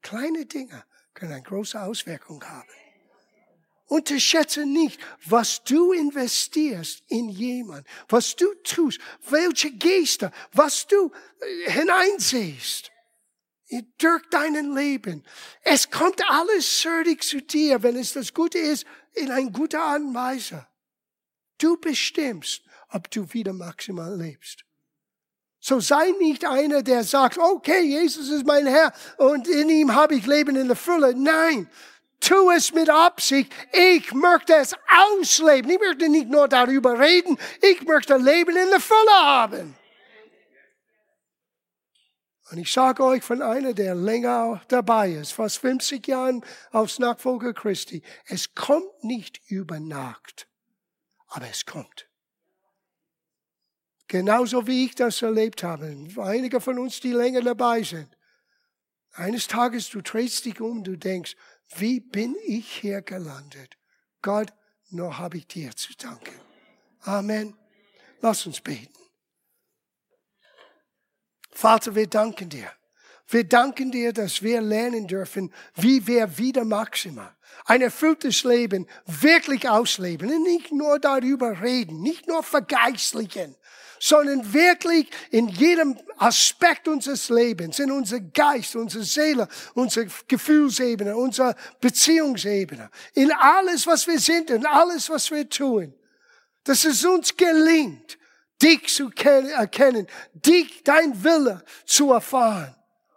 Kleine 0.00 0.46
Dinge 0.46 0.82
können 1.12 1.32
eine 1.32 1.42
große 1.42 1.78
Auswirkung 1.78 2.42
haben. 2.42 2.85
Unterschätze 3.86 4.66
nicht, 4.66 5.00
was 5.24 5.62
du 5.64 5.92
investierst 5.92 7.02
in 7.08 7.28
jemand, 7.28 7.86
was 8.08 8.34
du 8.34 8.52
tust, 8.64 9.00
welche 9.28 9.70
Geste, 9.72 10.32
was 10.52 10.86
du 10.86 11.12
äh, 11.40 11.70
hineinsehst 11.70 12.90
durch 13.98 14.22
dein 14.30 14.74
Leben. 14.74 15.24
Es 15.62 15.90
kommt 15.90 16.22
alles 16.30 16.80
zurück 16.80 17.22
zu 17.22 17.40
dir, 17.42 17.82
wenn 17.82 17.96
es 17.96 18.12
das 18.12 18.32
Gute 18.32 18.58
ist, 18.58 18.86
in 19.14 19.30
eine 19.30 19.50
gute 19.50 19.78
Art 19.80 20.00
und 20.00 20.14
Weise. 20.14 20.66
Du 21.58 21.76
bestimmst, 21.76 22.62
ob 22.90 23.10
du 23.10 23.32
wieder 23.32 23.52
maximal 23.52 24.16
lebst. 24.16 24.64
So 25.58 25.80
sei 25.80 26.12
nicht 26.20 26.44
einer, 26.44 26.82
der 26.82 27.02
sagt, 27.02 27.38
okay, 27.38 27.80
Jesus 27.80 28.28
ist 28.28 28.46
mein 28.46 28.66
Herr 28.66 28.92
und 29.18 29.48
in 29.48 29.68
ihm 29.68 29.94
habe 29.94 30.14
ich 30.14 30.26
Leben 30.26 30.54
in 30.54 30.68
der 30.68 30.76
Fülle. 30.76 31.14
Nein, 31.16 31.68
tu 32.20 32.50
es 32.50 32.72
mit 32.72 32.90
Absicht. 32.90 33.52
Ich 33.72 34.12
möchte 34.12 34.54
es 34.54 34.74
ausleben. 34.88 35.70
Ich 35.70 35.80
möchte 35.80 36.08
nicht 36.08 36.28
nur 36.28 36.48
darüber 36.48 36.98
reden, 36.98 37.38
ich 37.62 37.82
möchte 37.82 38.16
Leben 38.16 38.56
in 38.56 38.70
der 38.70 38.80
Fülle 38.80 39.22
haben. 39.22 39.76
Und 42.50 42.58
ich 42.58 42.72
sage 42.72 43.04
euch 43.04 43.24
von 43.24 43.42
einer, 43.42 43.74
der 43.74 43.94
länger 43.96 44.62
dabei 44.68 45.10
ist, 45.10 45.32
fast 45.32 45.58
50 45.58 46.06
Jahren 46.06 46.44
als 46.70 47.00
Nachfolger 47.00 47.52
Christi, 47.52 48.02
es 48.26 48.54
kommt 48.54 49.02
nicht 49.02 49.40
über 49.48 49.80
Nacht, 49.80 50.46
aber 51.26 51.48
es 51.50 51.66
kommt. 51.66 52.08
Genauso 54.06 54.68
wie 54.68 54.84
ich 54.84 54.94
das 54.94 55.22
erlebt 55.22 55.64
habe. 55.64 55.96
Einige 56.18 56.60
von 56.60 56.78
uns, 56.78 57.00
die 57.00 57.12
länger 57.12 57.42
dabei 57.42 57.82
sind. 57.82 58.16
Eines 59.14 59.48
Tages, 59.48 59.88
du 59.88 60.00
drehst 60.00 60.44
dich 60.44 60.60
um, 60.60 60.84
du 60.84 60.96
denkst, 60.96 61.34
wie 61.74 62.00
bin 62.00 62.36
ich 62.44 62.80
hier 62.80 63.02
gelandet? 63.02 63.76
Gott, 64.22 64.52
nur 64.90 65.18
habe 65.18 65.38
ich 65.38 65.46
dir 65.46 65.74
zu 65.74 65.94
danken. 65.96 66.40
Amen. 67.00 67.56
Lass 68.20 68.46
uns 68.46 68.60
beten. 68.60 68.92
Vater, 71.50 71.94
wir 71.94 72.06
danken 72.06 72.48
dir. 72.48 72.70
Wir 73.28 73.44
danken 73.44 73.90
dir, 73.90 74.12
dass 74.12 74.42
wir 74.42 74.60
lernen 74.60 75.06
dürfen, 75.06 75.52
wie 75.74 76.06
wir 76.06 76.38
wieder 76.38 76.64
maximal 76.64 77.36
ein 77.64 77.82
erfülltes 77.82 78.44
Leben 78.44 78.86
wirklich 79.06 79.68
ausleben. 79.68 80.30
Und 80.30 80.42
nicht 80.44 80.72
nur 80.72 80.98
darüber 80.98 81.60
reden, 81.62 82.00
nicht 82.00 82.28
nur 82.28 82.42
vergeistlichen, 82.42 83.56
sondern 83.98 84.52
wirklich 84.52 85.08
in 85.30 85.48
jedem 85.48 85.98
Aspekt 86.18 86.86
unseres 86.86 87.28
Lebens, 87.28 87.78
in 87.78 87.90
unser 87.90 88.20
Geist, 88.20 88.76
unsere 88.76 89.04
Seele, 89.04 89.48
unsere 89.74 90.06
Gefühlsebene, 90.28 91.16
unsere 91.16 91.56
Beziehungsebene, 91.80 92.90
in 93.14 93.32
alles, 93.32 93.86
was 93.86 94.06
wir 94.06 94.20
sind 94.20 94.50
und 94.50 94.66
alles, 94.66 95.08
was 95.08 95.30
wir 95.30 95.48
tun, 95.48 95.94
dass 96.64 96.84
es 96.84 97.04
uns 97.04 97.36
gelingt, 97.36 98.18
dich 98.62 98.86
zu 98.88 99.10
erkennen, 99.16 100.06
dich, 100.34 100.82
dein 100.84 101.24
Wille 101.24 101.64
zu 101.84 102.12
erfahren 102.12 102.75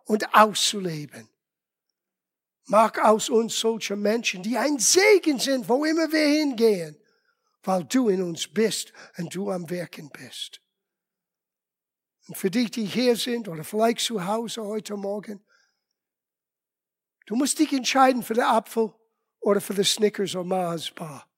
und 0.09 0.33
auszuleben. 0.33 1.29
Mach 2.65 2.97
aus 2.97 3.29
uns 3.29 3.59
solche 3.59 3.95
Menschen, 3.95 4.41
die 4.41 4.57
ein 4.57 4.79
Segen 4.79 5.37
sind, 5.37 5.69
wo 5.69 5.85
immer 5.85 6.11
wir 6.11 6.27
hingehen, 6.27 6.99
weil 7.61 7.83
du 7.83 8.09
in 8.09 8.23
uns 8.23 8.47
bist 8.47 8.91
und 9.17 9.33
du 9.35 9.51
am 9.51 9.69
Wirken 9.69 10.09
bist. 10.09 10.61
Und 12.27 12.35
für 12.35 12.49
dich, 12.49 12.71
die 12.71 12.85
hier 12.85 13.15
sind 13.15 13.47
oder 13.47 13.63
vielleicht 13.63 13.99
zu 13.99 14.25
Hause 14.25 14.63
heute 14.63 14.97
Morgen, 14.97 15.45
du 17.27 17.35
musst 17.35 17.59
dich 17.59 17.71
entscheiden 17.71 18.23
für 18.23 18.33
den 18.33 18.45
Apfel 18.45 18.91
oder 19.39 19.61
für 19.61 19.75
den 19.75 19.85
Snickers 19.85 20.35
oder 20.35 20.43
Mars 20.43 20.89
Bar. 20.89 21.29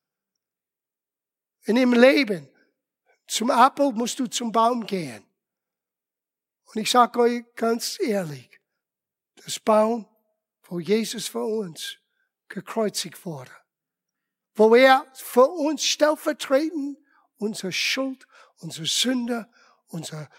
In 1.66 1.76
dem 1.76 1.92
Leben, 1.92 2.48
zum 3.28 3.52
Apfel 3.52 3.92
musst 3.92 4.18
du 4.18 4.28
zum 4.28 4.50
Baum 4.50 4.86
gehen. 4.86 5.26
Und 6.68 6.82
ich 6.82 6.90
sage 6.90 7.20
euch 7.20 7.44
ganz 7.56 8.00
ehrlich, 8.00 8.51
das 9.44 9.60
Baum, 9.60 10.08
wo 10.64 10.80
Jesus 10.80 11.28
für 11.28 11.44
uns 11.44 11.98
gekreuzigt 12.48 13.26
wurde, 13.26 13.52
wo 14.56 14.76
er 14.76 15.06
für 15.14 15.48
uns 15.48 15.84
stellvertretend 15.84 16.98
unsere 17.38 17.72
Schuld, 17.72 18.28
unsere 18.58 18.86
Sünde, 18.86 19.50
unsere 19.88 20.30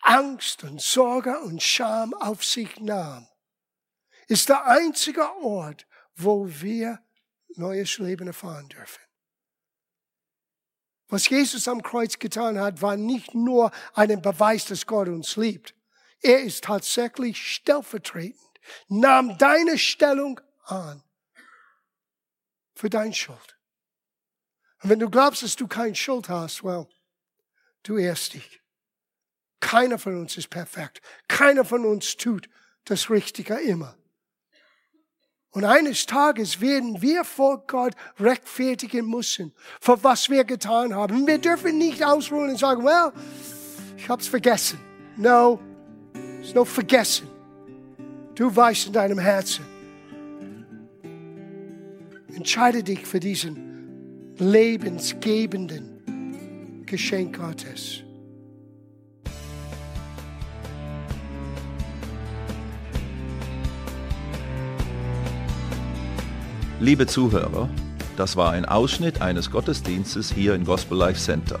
Angst 0.00 0.64
und 0.64 0.80
Sorge 0.80 1.38
und 1.40 1.62
Scham 1.62 2.14
auf 2.14 2.44
sich 2.44 2.80
nahm, 2.80 3.28
ist 4.26 4.48
der 4.48 4.66
einzige 4.66 5.28
Ort, 5.42 5.86
wo 6.14 6.48
wir 6.48 7.00
neues 7.56 7.98
Leben 7.98 8.26
erfahren 8.26 8.68
dürfen. 8.68 9.02
Was 11.08 11.28
Jesus 11.28 11.66
am 11.68 11.82
Kreuz 11.82 12.18
getan 12.18 12.58
hat, 12.58 12.82
war 12.82 12.96
nicht 12.96 13.34
nur 13.34 13.70
ein 13.94 14.20
Beweis, 14.20 14.66
dass 14.66 14.86
Gott 14.86 15.08
uns 15.08 15.36
liebt. 15.36 15.74
Er 16.22 16.42
ist 16.42 16.64
tatsächlich 16.64 17.54
stellvertretend, 17.54 18.60
nahm 18.88 19.38
deine 19.38 19.78
Stellung 19.78 20.40
an 20.64 21.02
für 22.74 22.90
deine 22.90 23.14
Schuld. 23.14 23.56
Und 24.82 24.90
wenn 24.90 25.00
du 25.00 25.10
glaubst, 25.10 25.42
dass 25.42 25.56
du 25.56 25.66
keine 25.66 25.94
Schuld 25.94 26.28
hast, 26.28 26.62
well, 26.62 26.86
du 27.82 27.96
irrst 27.96 28.34
dich. 28.34 28.60
Keiner 29.60 29.98
von 29.98 30.20
uns 30.20 30.36
ist 30.36 30.50
perfekt. 30.50 31.00
Keiner 31.26 31.64
von 31.64 31.84
uns 31.84 32.16
tut 32.16 32.48
das 32.84 33.10
Richtige 33.10 33.54
immer. 33.54 33.96
Und 35.50 35.64
eines 35.64 36.06
Tages 36.06 36.60
werden 36.60 37.00
wir 37.02 37.24
vor 37.24 37.66
Gott 37.66 37.94
rechtfertigen 38.20 39.08
müssen, 39.08 39.54
für 39.80 40.02
was 40.04 40.28
wir 40.28 40.44
getan 40.44 40.94
haben. 40.94 41.26
Wir 41.26 41.38
dürfen 41.38 41.78
nicht 41.78 42.04
ausruhen 42.04 42.50
und 42.50 42.58
sagen, 42.58 42.84
well, 42.84 43.12
ich 43.96 44.08
hab's 44.08 44.28
vergessen. 44.28 44.78
No, 45.16 45.60
ist 46.48 46.54
noch 46.54 46.66
vergessen. 46.66 47.28
Du 48.34 48.56
weißt 48.56 48.86
in 48.86 48.94
deinem 48.94 49.18
Herzen. 49.18 49.66
Entscheide 52.34 52.82
dich 52.82 53.06
für 53.06 53.20
diesen 53.20 54.32
lebensgebenden 54.38 56.86
Geschenk 56.86 57.38
Gottes. 57.38 58.02
Liebe 66.80 67.06
Zuhörer, 67.06 67.68
das 68.16 68.36
war 68.36 68.52
ein 68.52 68.64
Ausschnitt 68.64 69.20
eines 69.20 69.50
Gottesdienstes 69.50 70.32
hier 70.32 70.54
im 70.54 70.64
Gospel 70.64 70.96
Life 70.96 71.20
Center. 71.20 71.60